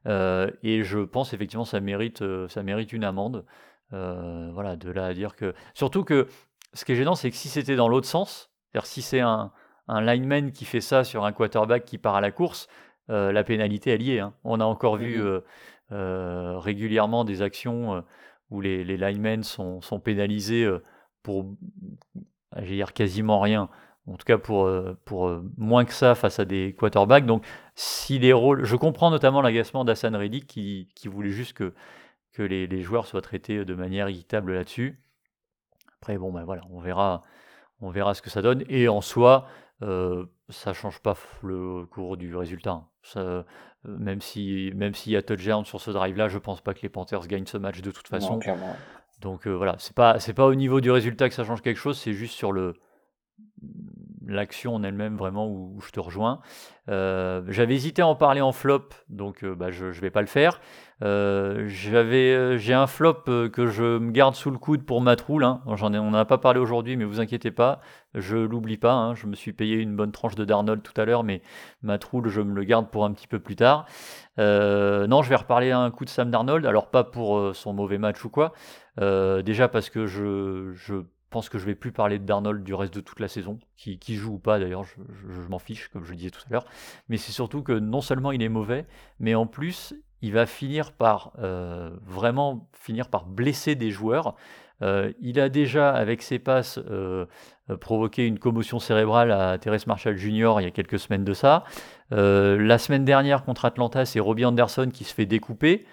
Euh, 0.07 0.51
et 0.63 0.83
je 0.83 0.99
pense 0.99 1.33
effectivement 1.33 1.65
ça 1.65 1.81
mérite, 1.81 2.25
ça 2.49 2.63
mérite 2.63 2.93
une 2.93 3.05
amende. 3.05 3.45
voilà, 3.91 4.77
de 4.77 4.91
là 4.91 5.07
à 5.07 5.15
dire 5.15 5.37
que. 5.37 5.55
Surtout 5.75 6.03
que 6.03 6.27
ce 6.75 6.85
qui 6.85 6.93
est 6.93 6.97
gênant, 6.97 7.15
c'est 7.15 7.31
que 7.31 7.37
si 7.37 7.49
c'était 7.49 7.77
dans 7.77 7.89
l'autre 7.89 8.09
sens, 8.09 8.51
c'est-à-dire 8.67 8.87
si 8.87 9.01
c'est 9.01 9.21
un, 9.21 9.53
un 9.89 10.01
lineman 10.01 10.53
qui 10.53 10.65
fait 10.65 10.81
ça 10.81 11.03
sur 11.03 11.25
un 11.25 11.33
quarterback 11.33 11.85
qui 11.85 11.99
part 11.99 12.15
à 12.15 12.21
la 12.21 12.31
course, 12.31 12.69
euh, 13.11 13.33
la 13.33 13.45
pénalité 13.45 13.93
est. 13.93 14.21
Hein. 14.21 14.35
On 14.45 14.61
a 14.61 14.65
encore 14.65 14.97
vu 14.97 15.21
euh, 15.21 15.41
euh, 15.93 16.59
régulièrement 16.59 17.25
des 17.25 17.43
actions 17.43 18.05
où 18.51 18.61
les, 18.61 18.85
les 18.85 18.97
linemen 18.97 19.43
sont, 19.43 19.81
sont 19.81 20.01
pénalisés 20.01 20.69
pour 21.23 21.47
dire 22.63 22.93
quasiment 22.93 23.41
rien. 23.41 23.69
En 24.07 24.17
tout 24.17 24.25
cas 24.25 24.39
pour, 24.39 24.71
pour 25.05 25.39
moins 25.59 25.85
que 25.85 25.93
ça 25.93 26.15
face 26.15 26.39
à 26.39 26.47
des 26.47 26.75
quarterbacks. 26.79 27.27
Donc 27.27 27.45
si 27.75 28.19
les 28.19 28.33
rôles. 28.33 28.65
Je 28.65 28.77
comprends 28.77 29.11
notamment 29.11 29.43
l'agacement 29.43 29.85
d'Hassan 29.85 30.17
Reddick 30.17 30.47
qui, 30.47 30.89
qui, 30.95 31.09
voulait 31.09 31.31
juste 31.31 31.53
que, 31.53 31.75
que 32.33 32.43
les, 32.43 32.67
les, 32.67 32.83
joueurs 32.83 33.07
soient 33.07 33.21
traités 33.21 33.65
de 33.65 33.75
manière 33.75 34.09
équitable 34.09 34.55
là-dessus. 34.55 35.03
Après, 36.01 36.17
bon, 36.17 36.33
ben 36.33 36.45
voilà, 36.45 36.63
on 36.71 36.81
verra, 36.81 37.23
on 37.81 37.91
verra 37.91 38.15
ce 38.15 38.23
que 38.23 38.31
ça 38.31 38.41
donne. 38.41 38.65
Et 38.69 38.89
en 38.89 39.01
soi, 39.03 39.47
euh, 39.83 40.25
ça 40.49 40.73
change 40.73 41.01
pas 41.01 41.17
le 41.43 41.85
cours 41.87 42.17
du 42.17 42.35
résultat. 42.35 42.83
Ça, 43.03 43.45
même 43.85 44.21
si 44.21 44.73
même 44.75 44.95
s'il 44.95 45.13
y 45.13 45.17
a 45.17 45.23
touchdown 45.23 45.65
sur 45.65 45.81
ce 45.81 45.91
drive-là, 45.91 46.29
je 46.29 46.39
pense 46.39 46.61
pas 46.61 46.75
que 46.75 46.81
les 46.83 46.89
Panthers 46.89 47.27
gagnent 47.27 47.47
ce 47.47 47.59
match 47.59 47.81
de 47.81 47.91
toute 47.91 48.09
façon. 48.09 48.39
Donc 49.21 49.47
euh, 49.47 49.57
voilà, 49.57 49.77
c'est 49.79 49.95
pas 49.95 50.19
c'est 50.21 50.35
pas 50.35 50.47
au 50.47 50.55
niveau 50.55 50.81
du 50.81 50.91
résultat 50.91 51.29
que 51.29 51.35
ça 51.35 51.45
change 51.45 51.63
quelque 51.63 51.79
chose, 51.79 51.99
c'est 51.99 52.13
juste 52.13 52.35
sur 52.35 52.53
le 52.53 52.75
l'action 54.29 54.75
en 54.75 54.83
elle-même 54.83 55.17
vraiment 55.17 55.49
où, 55.49 55.81
je 55.85 55.91
te 55.91 55.99
rejoins. 55.99 56.41
Euh, 56.89 57.43
j'avais 57.49 57.75
hésité 57.75 58.03
à 58.03 58.07
en 58.07 58.15
parler 58.15 58.41
en 58.41 58.53
flop, 58.53 58.91
donc 59.09 59.43
euh, 59.43 59.55
bah, 59.55 59.71
je 59.71 59.87
ne 59.87 59.93
vais 59.93 60.11
pas 60.11 60.21
le 60.21 60.27
faire. 60.27 60.61
Euh, 61.03 61.67
j'ai 61.67 62.75
un 62.75 62.87
flop 62.87 63.25
que 63.53 63.67
je 63.67 63.99
me 63.99 64.11
garde 64.11 64.35
sous 64.35 64.51
le 64.51 64.59
coude 64.59 64.85
pour 64.85 65.01
Matroul. 65.01 65.45
Hein. 65.45 65.61
J'en 65.75 65.93
ai, 65.93 65.99
on 65.99 66.11
n'en 66.11 66.19
a 66.19 66.25
pas 66.25 66.39
parlé 66.39 66.61
aujourd'hui, 66.61 66.97
mais 66.97 67.05
vous 67.05 67.21
inquiétez 67.21 67.51
pas, 67.51 67.81
je 68.15 68.37
l'oublie 68.37 68.77
pas. 68.77 68.93
Hein. 68.93 69.15
Je 69.15 69.27
me 69.27 69.35
suis 69.35 69.53
payé 69.53 69.77
une 69.77 69.97
bonne 69.97 70.13
tranche 70.13 70.35
de 70.35 70.45
Darnold 70.45 70.83
tout 70.83 70.99
à 71.01 71.05
l'heure, 71.05 71.25
mais 71.25 71.41
Matroul, 71.83 72.29
je 72.29 72.41
me 72.41 72.55
le 72.55 72.65
garde 72.65 72.91
pour 72.91 73.05
un 73.05 73.13
petit 73.13 73.27
peu 73.27 73.39
plus 73.39 73.57
tard. 73.57 73.87
non, 74.37 75.23
je 75.23 75.29
vais 75.29 75.37
reparler 75.37 75.73
un 75.73 75.91
coup 75.91 76.05
de 76.05 76.11
Sam 76.11 76.31
Darnold. 76.31 76.67
Alors 76.67 76.91
pas 76.91 77.05
pour 77.05 77.55
son 77.55 77.73
mauvais 77.73 77.99
match 77.99 78.25
ou 78.25 78.29
quoi. 78.29 78.53
déjà 78.99 79.69
parce 79.69 79.89
que 79.91 80.07
je 80.07 81.03
pense 81.31 81.49
que 81.49 81.59
je 81.59 81.67
vais 81.67 81.75
plus 81.75 81.93
parler 81.93 82.19
de 82.19 82.25
Darnold 82.25 82.63
du 82.65 82.75
reste 82.75 82.95
de 82.95 83.01
toute 83.01 83.21
la 83.21 83.29
saison, 83.29 83.59
qui, 83.77 83.99
joue 84.15 84.35
ou 84.35 84.39
pas 84.39 84.59
d'ailleurs, 84.59 84.85
je, 84.85 85.49
m'en 85.49 85.59
fiche, 85.59 85.89
comme 85.89 86.05
je 86.05 86.15
disais 86.15 86.31
tout 86.31 86.41
à 86.49 86.53
l'heure. 86.53 86.67
Mais 87.09 87.17
c'est 87.17 87.33
surtout 87.33 87.63
que 87.63 87.73
non 87.73 88.01
seulement 88.01 88.33
il 88.33 88.43
est 88.43 88.49
mauvais, 88.49 88.87
mais 89.21 89.35
en 89.35 89.47
plus, 89.47 89.95
il 90.23 90.33
va 90.33 90.47
finir 90.47 90.93
par 90.93 91.33
euh, 91.39 91.91
vraiment 92.05 92.69
finir 92.73 93.09
par 93.09 93.27
blesser 93.27 93.75
des 93.75 93.91
joueurs. 93.91 94.35
Euh, 94.81 95.13
il 95.21 95.41
a 95.41 95.49
déjà, 95.49 95.91
avec 95.91 96.23
ses 96.23 96.39
passes, 96.39 96.79
euh, 96.89 97.27
provoqué 97.81 98.27
une 98.27 98.39
commotion 98.39 98.79
cérébrale 98.79 99.33
à 99.33 99.59
Terrence 99.59 99.87
Marshall 99.87 100.17
Jr. 100.17 100.55
il 100.61 100.65
y 100.65 100.67
a 100.67 100.71
quelques 100.71 100.99
semaines 100.99 101.25
de 101.25 101.35
ça. 101.35 101.65
la 102.11 102.79
semaine 102.79 103.05
dernière 103.05 103.45
contre 103.45 103.65
Atlanta, 103.65 104.05
c'est 104.05 104.21
Robbie 104.21 104.45
Anderson 104.45 104.89
qui 104.93 105.05
se 105.05 105.13
fait 105.13 105.27
découper. 105.27 105.85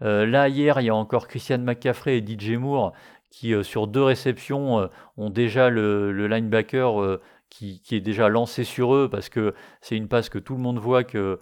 là, 0.00 0.48
hier, 0.48 0.80
il 0.80 0.84
y 0.84 0.90
a 0.90 0.94
encore 0.94 1.28
Christian 1.28 1.58
McCaffrey 1.58 2.18
et 2.18 2.26
DJ 2.26 2.56
Moore 2.56 2.92
qui, 3.32 3.54
euh, 3.54 3.62
sur 3.64 3.88
deux 3.88 4.02
réceptions, 4.02 4.78
euh, 4.78 4.86
ont 5.16 5.30
déjà 5.30 5.70
le, 5.70 6.12
linebacker 6.28 7.00
euh, 7.00 7.20
qui, 7.48 7.80
est 7.90 8.00
déjà 8.00 8.28
lancé 8.28 8.62
sur 8.62 8.94
eux 8.94 9.08
parce 9.10 9.28
que 9.28 9.54
c'est 9.80 9.96
une 9.96 10.06
passe 10.06 10.28
que 10.28 10.38
tout 10.38 10.54
le 10.54 10.60
monde 10.60 10.78
voit 10.78 11.02
que, 11.02 11.40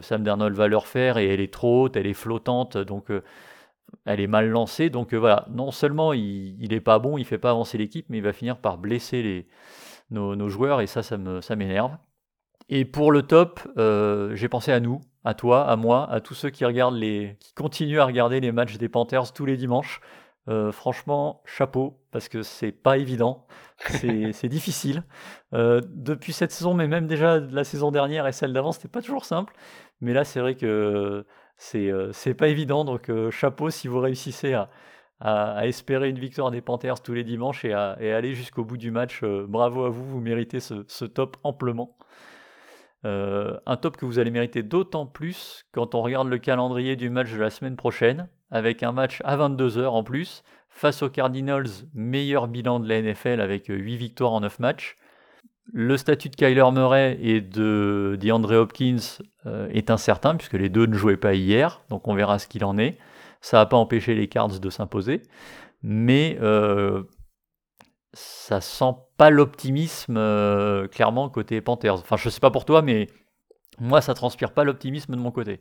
Sam 0.00 0.22
Darnold 0.22 0.56
va 0.56 0.66
leur 0.66 0.86
faire 0.86 1.18
et 1.18 1.28
elle 1.28 1.40
est 1.40 1.52
trop 1.52 1.84
haute, 1.84 1.96
elle 1.96 2.06
est 2.06 2.14
flottante, 2.14 2.78
donc 2.78 3.12
elle 4.06 4.18
est 4.18 4.26
mal 4.26 4.48
lancée. 4.48 4.88
Donc 4.88 5.12
voilà, 5.12 5.44
non 5.50 5.72
seulement 5.72 6.14
il 6.14 6.68
n'est 6.70 6.80
pas 6.80 6.98
bon, 6.98 7.18
il 7.18 7.26
fait 7.26 7.36
pas 7.36 7.50
avancer 7.50 7.76
l'équipe, 7.76 8.06
mais 8.08 8.16
il 8.16 8.22
va 8.22 8.32
finir 8.32 8.56
par 8.56 8.78
blesser 8.78 9.22
les, 9.22 9.46
nos, 10.08 10.48
joueurs 10.48 10.80
et 10.80 10.86
ça, 10.86 11.02
ça 11.02 11.18
m'énerve. 11.54 11.98
Et 12.70 12.86
pour 12.86 13.12
le 13.12 13.20
top, 13.20 13.60
j'ai 13.76 14.48
pensé 14.48 14.72
à 14.72 14.80
nous, 14.80 15.02
à 15.22 15.34
toi, 15.34 15.68
à 15.68 15.76
moi, 15.76 16.10
à 16.10 16.22
tous 16.22 16.32
ceux 16.32 16.48
qui 16.48 16.64
regardent 16.64 16.96
les, 16.96 17.36
qui 17.38 17.52
continuent 17.52 18.00
à 18.00 18.06
regarder 18.06 18.40
les 18.40 18.52
matchs 18.52 18.78
des 18.78 18.88
Panthers 18.88 19.34
tous 19.34 19.44
les 19.44 19.58
dimanches. 19.58 20.00
Euh, 20.48 20.72
franchement, 20.72 21.42
chapeau, 21.44 22.00
parce 22.10 22.28
que 22.30 22.42
c'est 22.42 22.72
pas 22.72 22.96
évident, 22.96 23.46
c'est 23.86 24.48
difficile. 24.48 25.02
Euh, 25.52 25.82
depuis 25.88 26.32
cette 26.32 26.52
saison, 26.52 26.72
mais 26.72 26.88
même 26.88 27.06
déjà 27.06 27.38
la 27.38 27.64
saison 27.64 27.90
dernière 27.90 28.26
et 28.26 28.32
celle 28.32 28.54
d'avant, 28.54 28.72
c'était 28.72 28.88
pas 28.88 29.02
toujours 29.02 29.26
simple. 29.26 29.52
Mais 30.00 30.14
là, 30.14 30.24
c'est 30.24 30.40
vrai 30.40 30.54
que 30.54 31.26
c'est 31.58 31.90
euh, 31.90 32.12
pas 32.38 32.48
évident, 32.48 32.84
donc 32.84 33.10
chapeau 33.30 33.68
si 33.68 33.88
vous 33.88 34.00
réussissez 34.00 34.54
à, 34.54 34.70
à, 35.20 35.66
espérer 35.66 36.08
une 36.08 36.18
victoire 36.18 36.50
des 36.50 36.62
Panthers 36.62 37.02
tous 37.02 37.12
les 37.12 37.24
dimanches 37.24 37.64
et 37.66 37.74
à, 37.74 37.98
et 38.00 38.12
aller 38.12 38.34
jusqu'au 38.34 38.64
bout 38.64 38.78
du 38.78 38.90
match. 38.90 39.22
bravo 39.24 39.84
à 39.84 39.90
vous, 39.90 40.04
vous 40.04 40.20
méritez 40.20 40.60
ce, 40.60 40.84
ce 40.86 41.04
top 41.04 41.36
amplement. 41.44 41.98
un 43.04 43.76
top 43.76 43.98
que 43.98 44.06
vous 44.06 44.18
allez 44.18 44.30
mériter 44.30 44.62
d'autant 44.62 45.06
plus 45.06 45.66
quand 45.72 45.94
on 45.94 46.00
regarde 46.02 46.28
le 46.28 46.38
calendrier 46.38 46.96
du 46.96 47.10
match 47.10 47.32
de 47.32 47.38
la 47.38 47.50
semaine 47.50 47.76
prochaine 47.76 48.28
avec 48.50 48.82
un 48.82 48.92
match 48.92 49.20
à 49.24 49.36
22h 49.36 49.86
en 49.86 50.02
plus, 50.02 50.42
face 50.68 51.02
aux 51.02 51.10
Cardinals, 51.10 51.68
meilleur 51.94 52.48
bilan 52.48 52.80
de 52.80 52.88
la 52.88 53.02
NFL 53.02 53.40
avec 53.40 53.66
8 53.66 53.96
victoires 53.96 54.32
en 54.32 54.40
9 54.40 54.58
matchs. 54.60 54.96
Le 55.72 55.96
statut 55.98 56.30
de 56.30 56.36
Kyler 56.36 56.70
Murray 56.72 57.18
et 57.20 57.40
de 57.42 58.16
DeAndre 58.18 58.52
Hopkins 58.52 59.22
euh, 59.44 59.68
est 59.68 59.90
incertain 59.90 60.34
puisque 60.34 60.54
les 60.54 60.70
deux 60.70 60.86
ne 60.86 60.94
jouaient 60.94 61.18
pas 61.18 61.34
hier, 61.34 61.82
donc 61.90 62.08
on 62.08 62.14
verra 62.14 62.38
ce 62.38 62.48
qu'il 62.48 62.64
en 62.64 62.78
est. 62.78 62.96
Ça 63.42 63.58
n'a 63.58 63.66
pas 63.66 63.76
empêché 63.76 64.14
les 64.14 64.28
Cards 64.28 64.60
de 64.60 64.70
s'imposer, 64.70 65.22
mais 65.82 66.38
euh, 66.40 67.02
ça 68.14 68.62
sent 68.62 68.94
pas 69.18 69.28
l'optimisme 69.30 70.16
euh, 70.16 70.88
clairement 70.88 71.28
côté 71.28 71.60
Panthers. 71.60 71.94
Enfin, 71.94 72.16
je 72.16 72.30
sais 72.30 72.40
pas 72.40 72.50
pour 72.50 72.64
toi, 72.64 72.80
mais 72.80 73.08
moi 73.78 74.00
ça 74.00 74.14
transpire 74.14 74.52
pas 74.52 74.64
l'optimisme 74.64 75.14
de 75.14 75.20
mon 75.20 75.30
côté. 75.30 75.60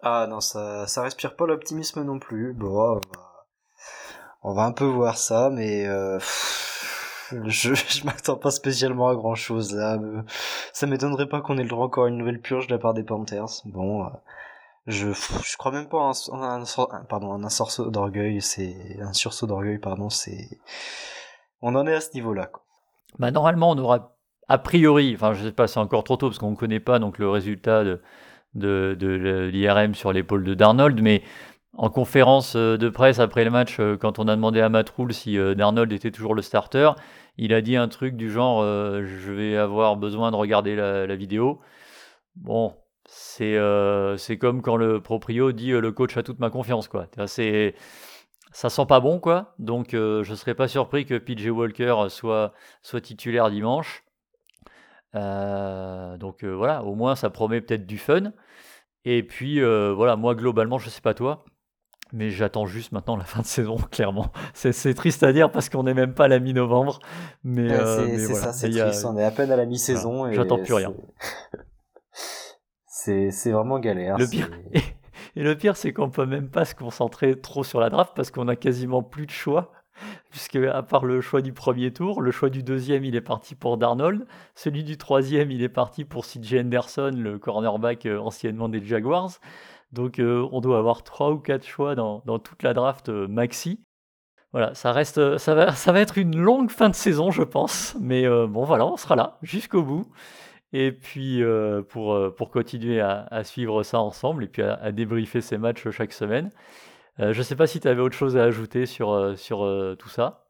Ah 0.00 0.26
non, 0.28 0.40
ça, 0.40 0.86
ça 0.86 1.02
respire 1.02 1.34
pas 1.34 1.46
l'optimisme 1.46 2.02
non 2.04 2.18
plus. 2.18 2.52
Bon, 2.52 3.00
on 4.42 4.54
va, 4.54 4.62
un 4.62 4.72
peu 4.72 4.84
voir 4.84 5.16
ça, 5.16 5.50
mais 5.50 5.86
euh, 5.86 6.18
je, 7.30 7.74
je 7.88 8.04
m'attends 8.04 8.36
pas 8.36 8.50
spécialement 8.50 9.08
à 9.08 9.14
grand 9.14 9.34
chose 9.34 9.74
là. 9.74 9.98
Ça 10.72 10.86
m'étonnerait 10.86 11.28
pas 11.28 11.40
qu'on 11.40 11.58
ait 11.58 11.64
le 11.64 11.68
droit 11.68 11.86
encore 11.86 12.04
à 12.04 12.08
une 12.08 12.18
nouvelle 12.18 12.40
purge 12.40 12.68
de 12.68 12.72
la 12.74 12.78
part 12.78 12.94
des 12.94 13.02
Panthers. 13.02 13.62
Bon, 13.64 14.04
euh, 14.04 14.10
je, 14.86 15.12
je 15.12 15.56
crois 15.56 15.72
même 15.72 15.88
pas 15.88 15.98
en 15.98 16.42
un, 16.42 16.64
pardon, 17.08 17.32
un 17.32 17.48
sursaut 17.48 17.90
d'orgueil, 17.90 18.40
c'est 18.40 18.98
un 19.00 19.12
sursaut 19.12 19.46
d'orgueil, 19.46 19.78
pardon, 19.78 20.10
c'est 20.10 20.60
on 21.60 21.74
en 21.74 21.86
est 21.88 21.94
à 21.94 22.00
ce 22.00 22.14
niveau-là. 22.14 22.50
Bah 23.18 23.32
normalement, 23.32 23.70
on 23.72 23.78
aura 23.78 24.14
a 24.48 24.58
priori, 24.58 25.12
enfin 25.14 25.34
je 25.34 25.44
sais 25.44 25.52
pas, 25.52 25.66
c'est 25.66 25.80
encore 25.80 26.04
trop 26.04 26.16
tôt 26.16 26.28
parce 26.28 26.38
qu'on 26.38 26.52
ne 26.52 26.56
connaît 26.56 26.80
pas 26.80 27.00
donc 27.00 27.18
le 27.18 27.28
résultat 27.28 27.82
de, 27.82 28.00
de, 28.58 29.50
l'IRM 29.52 29.94
sur 29.94 30.12
l'épaule 30.12 30.44
de 30.44 30.54
Darnold, 30.54 31.00
mais 31.00 31.22
en 31.78 31.90
conférence 31.90 32.56
euh, 32.56 32.76
de 32.76 32.88
presse 32.88 33.20
après 33.20 33.44
le 33.44 33.50
match, 33.50 33.78
euh, 33.78 33.96
quand 33.96 34.18
on 34.18 34.26
a 34.26 34.34
demandé 34.34 34.60
à 34.60 34.68
Matt 34.68 34.90
Rule 34.90 35.14
si 35.14 35.38
euh, 35.38 35.54
Darnold 35.54 35.92
était 35.92 36.10
toujours 36.10 36.34
le 36.34 36.42
starter, 36.42 36.90
il 37.36 37.54
a 37.54 37.60
dit 37.60 37.76
un 37.76 37.86
truc 37.86 38.16
du 38.16 38.30
genre 38.30 38.64
je 38.64 39.32
vais 39.32 39.56
avoir 39.56 39.96
besoin 39.96 40.32
de 40.32 40.36
regarder 40.36 40.74
la, 40.74 41.14
vidéo. 41.14 41.60
Bon, 42.34 42.74
c'est 43.04 43.56
comme 44.40 44.60
quand 44.60 44.76
le 44.76 45.00
proprio 45.00 45.52
dit 45.52 45.70
le 45.70 45.92
coach 45.92 46.16
a 46.16 46.24
toute 46.24 46.40
ma 46.40 46.50
confiance 46.50 46.88
quoi. 46.88 47.06
C'est 47.26 47.76
ça 48.50 48.70
sent 48.70 48.86
pas 48.88 48.98
bon 48.98 49.20
quoi. 49.20 49.54
Donc 49.60 49.90
je 49.92 50.34
serais 50.34 50.56
pas 50.56 50.66
surpris 50.66 51.06
que 51.06 51.16
PJ 51.16 51.46
Walker 51.50 52.06
soit 52.08 52.52
soit 52.82 53.00
titulaire 53.00 53.50
dimanche. 53.50 54.02
Euh, 55.18 56.16
donc 56.16 56.44
euh, 56.44 56.50
voilà, 56.50 56.84
au 56.84 56.94
moins 56.94 57.16
ça 57.16 57.30
promet 57.30 57.60
peut-être 57.60 57.86
du 57.86 57.98
fun. 57.98 58.32
Et 59.04 59.22
puis 59.22 59.60
euh, 59.60 59.92
voilà, 59.92 60.16
moi 60.16 60.34
globalement, 60.34 60.78
je 60.78 60.90
sais 60.90 61.00
pas 61.00 61.14
toi, 61.14 61.44
mais 62.12 62.30
j'attends 62.30 62.66
juste 62.66 62.92
maintenant 62.92 63.16
la 63.16 63.24
fin 63.24 63.40
de 63.40 63.46
saison, 63.46 63.76
clairement. 63.90 64.32
C'est 64.54 64.94
triste 64.94 65.22
à 65.22 65.32
dire 65.32 65.50
parce 65.50 65.68
qu'on 65.68 65.84
n'est 65.84 65.94
même 65.94 66.14
pas 66.14 66.24
à 66.24 66.28
la 66.28 66.38
mi-novembre. 66.38 67.00
Mais, 67.42 67.68
c'est 67.68 68.34
ça, 68.34 68.52
c'est 68.52 68.70
triste. 68.70 69.04
On 69.04 69.16
est 69.16 69.24
à 69.24 69.30
peine 69.30 69.50
à 69.50 69.56
la 69.56 69.66
mi-saison. 69.66 70.30
J'attends 70.32 70.62
plus 70.62 70.74
rien. 70.74 70.94
c'est 72.86 73.50
vraiment 73.50 73.78
galère. 73.78 74.18
Le 74.18 74.26
pire. 74.26 74.50
Et, 75.36 75.42
le 75.42 75.56
pire, 75.56 75.76
c'est 75.76 75.92
qu'on 75.92 76.10
peut 76.10 76.26
même 76.26 76.50
pas 76.50 76.64
se 76.64 76.74
concentrer 76.74 77.38
trop 77.38 77.62
sur 77.62 77.80
la 77.80 77.90
draft 77.90 78.12
parce 78.16 78.30
qu'on 78.30 78.48
a 78.48 78.56
quasiment 78.56 79.02
plus 79.04 79.26
de 79.26 79.30
choix 79.30 79.72
puisque 80.30 80.56
à 80.56 80.82
part 80.82 81.04
le 81.04 81.20
choix 81.20 81.40
du 81.40 81.52
premier 81.52 81.92
tour, 81.92 82.20
le 82.20 82.30
choix 82.30 82.50
du 82.50 82.62
deuxième, 82.62 83.04
il 83.04 83.16
est 83.16 83.20
parti 83.20 83.54
pour 83.54 83.76
Darnold, 83.76 84.26
celui 84.54 84.84
du 84.84 84.96
troisième, 84.96 85.50
il 85.50 85.62
est 85.62 85.68
parti 85.68 86.04
pour 86.04 86.26
CJ 86.26 86.54
Anderson, 86.60 87.12
le 87.14 87.38
cornerback 87.38 88.06
euh, 88.06 88.18
anciennement 88.18 88.68
des 88.68 88.84
Jaguars. 88.84 89.38
Donc 89.92 90.18
euh, 90.18 90.46
on 90.52 90.60
doit 90.60 90.78
avoir 90.78 91.02
trois 91.02 91.30
ou 91.30 91.38
quatre 91.38 91.66
choix 91.66 91.94
dans, 91.94 92.20
toute 92.38 92.62
la 92.62 92.74
draft 92.74 93.08
euh, 93.08 93.26
maxi. 93.26 93.80
Voilà, 94.52 94.74
ça 94.74 94.92
reste, 94.92 95.36
ça 95.38 95.54
va, 95.54 95.72
ça 95.72 95.92
va 95.92 96.00
être 96.00 96.16
une 96.16 96.38
longue 96.38 96.70
fin 96.70 96.88
de 96.88 96.94
saison, 96.94 97.30
je 97.30 97.42
pense. 97.42 97.96
Mais 98.00 98.26
bon, 98.26 98.64
voilà, 98.64 98.86
on 98.86 98.96
sera 98.96 99.14
là 99.14 99.36
jusqu'au 99.42 99.82
bout. 99.82 100.06
Et 100.72 100.90
puis 100.90 101.42
pour, 101.90 102.18
pour 102.34 102.50
continuer 102.50 103.02
à, 103.02 103.44
suivre 103.44 103.82
ça 103.82 104.00
ensemble 104.00 104.44
et 104.44 104.48
puis 104.48 104.62
à 104.62 104.90
débriefer 104.90 105.42
ces 105.42 105.58
matchs 105.58 105.90
chaque 105.90 106.14
semaine. 106.14 106.50
Euh, 107.20 107.32
je 107.32 107.38
ne 107.38 107.42
sais 107.42 107.56
pas 107.56 107.66
si 107.66 107.80
tu 107.80 107.88
avais 107.88 108.00
autre 108.00 108.14
chose 108.14 108.36
à 108.36 108.44
ajouter 108.44 108.86
sur, 108.86 109.10
euh, 109.12 109.34
sur 109.34 109.64
euh, 109.64 109.96
tout 109.98 110.08
ça. 110.08 110.44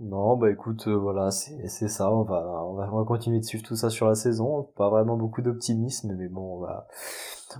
Non, 0.00 0.36
bah 0.36 0.50
écoute, 0.50 0.88
voilà, 0.88 1.30
c'est 1.30 1.88
ça, 1.88 2.10
on 2.10 2.24
va, 2.24 2.44
on, 2.64 2.74
va, 2.74 2.88
on 2.92 2.98
va 2.98 3.04
continuer 3.04 3.38
de 3.38 3.44
suivre 3.44 3.64
tout 3.64 3.76
ça 3.76 3.90
sur 3.90 4.08
la 4.08 4.16
saison. 4.16 4.68
Pas 4.76 4.90
vraiment 4.90 5.16
beaucoup 5.16 5.40
d'optimisme, 5.40 6.16
mais 6.18 6.28
bon, 6.28 6.56
on, 6.56 6.60
va, 6.60 6.88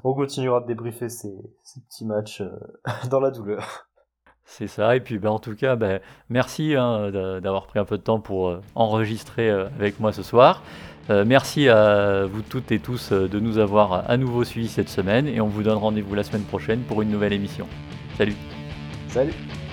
on 0.03 0.15
continuera 0.15 0.61
de 0.61 0.67
débriefer 0.67 1.09
ces, 1.09 1.33
ces 1.63 1.81
petits 1.83 2.05
matchs 2.05 2.43
dans 3.11 3.21
la 3.21 3.31
douleur. 3.31 3.87
C'est 4.47 4.67
ça, 4.67 4.97
et 4.97 5.01
puis 5.01 5.19
ben, 5.19 5.31
en 5.31 5.39
tout 5.39 5.55
cas, 5.55 5.77
ben, 5.77 6.01
merci 6.29 6.75
hein, 6.75 7.11
d'avoir 7.41 7.67
pris 7.67 7.79
un 7.79 7.85
peu 7.85 7.97
de 7.97 8.03
temps 8.03 8.21
pour 8.21 8.59
enregistrer 8.75 9.49
avec 9.49 10.01
moi 10.01 10.13
ce 10.13 10.23
soir. 10.23 10.63
merci 11.09 11.69
à 11.69 12.27
vous 12.27 12.43
toutes 12.43 12.73
et 12.73 12.81
tous 12.81 13.13
de 13.13 13.41
nous 13.41 13.59
avoir 13.59 14.11
à 14.11 14.17
nouveau 14.19 14.45
suivis 14.45 14.69
cette 14.69 14.91
semaine, 14.91 15.29
et 15.29 15.41
on 15.41 15.47
vous 15.47 15.63
donne 15.63 15.79
rendez-vous 15.79 16.15
la 16.15 16.25
semaine 16.25 16.45
prochaine 16.45 16.81
pour 16.81 17.01
une 17.01 17.11
nouvelle 17.11 17.33
émission. 17.33 17.67
Salut. 18.17 18.37
Salut. 19.09 19.64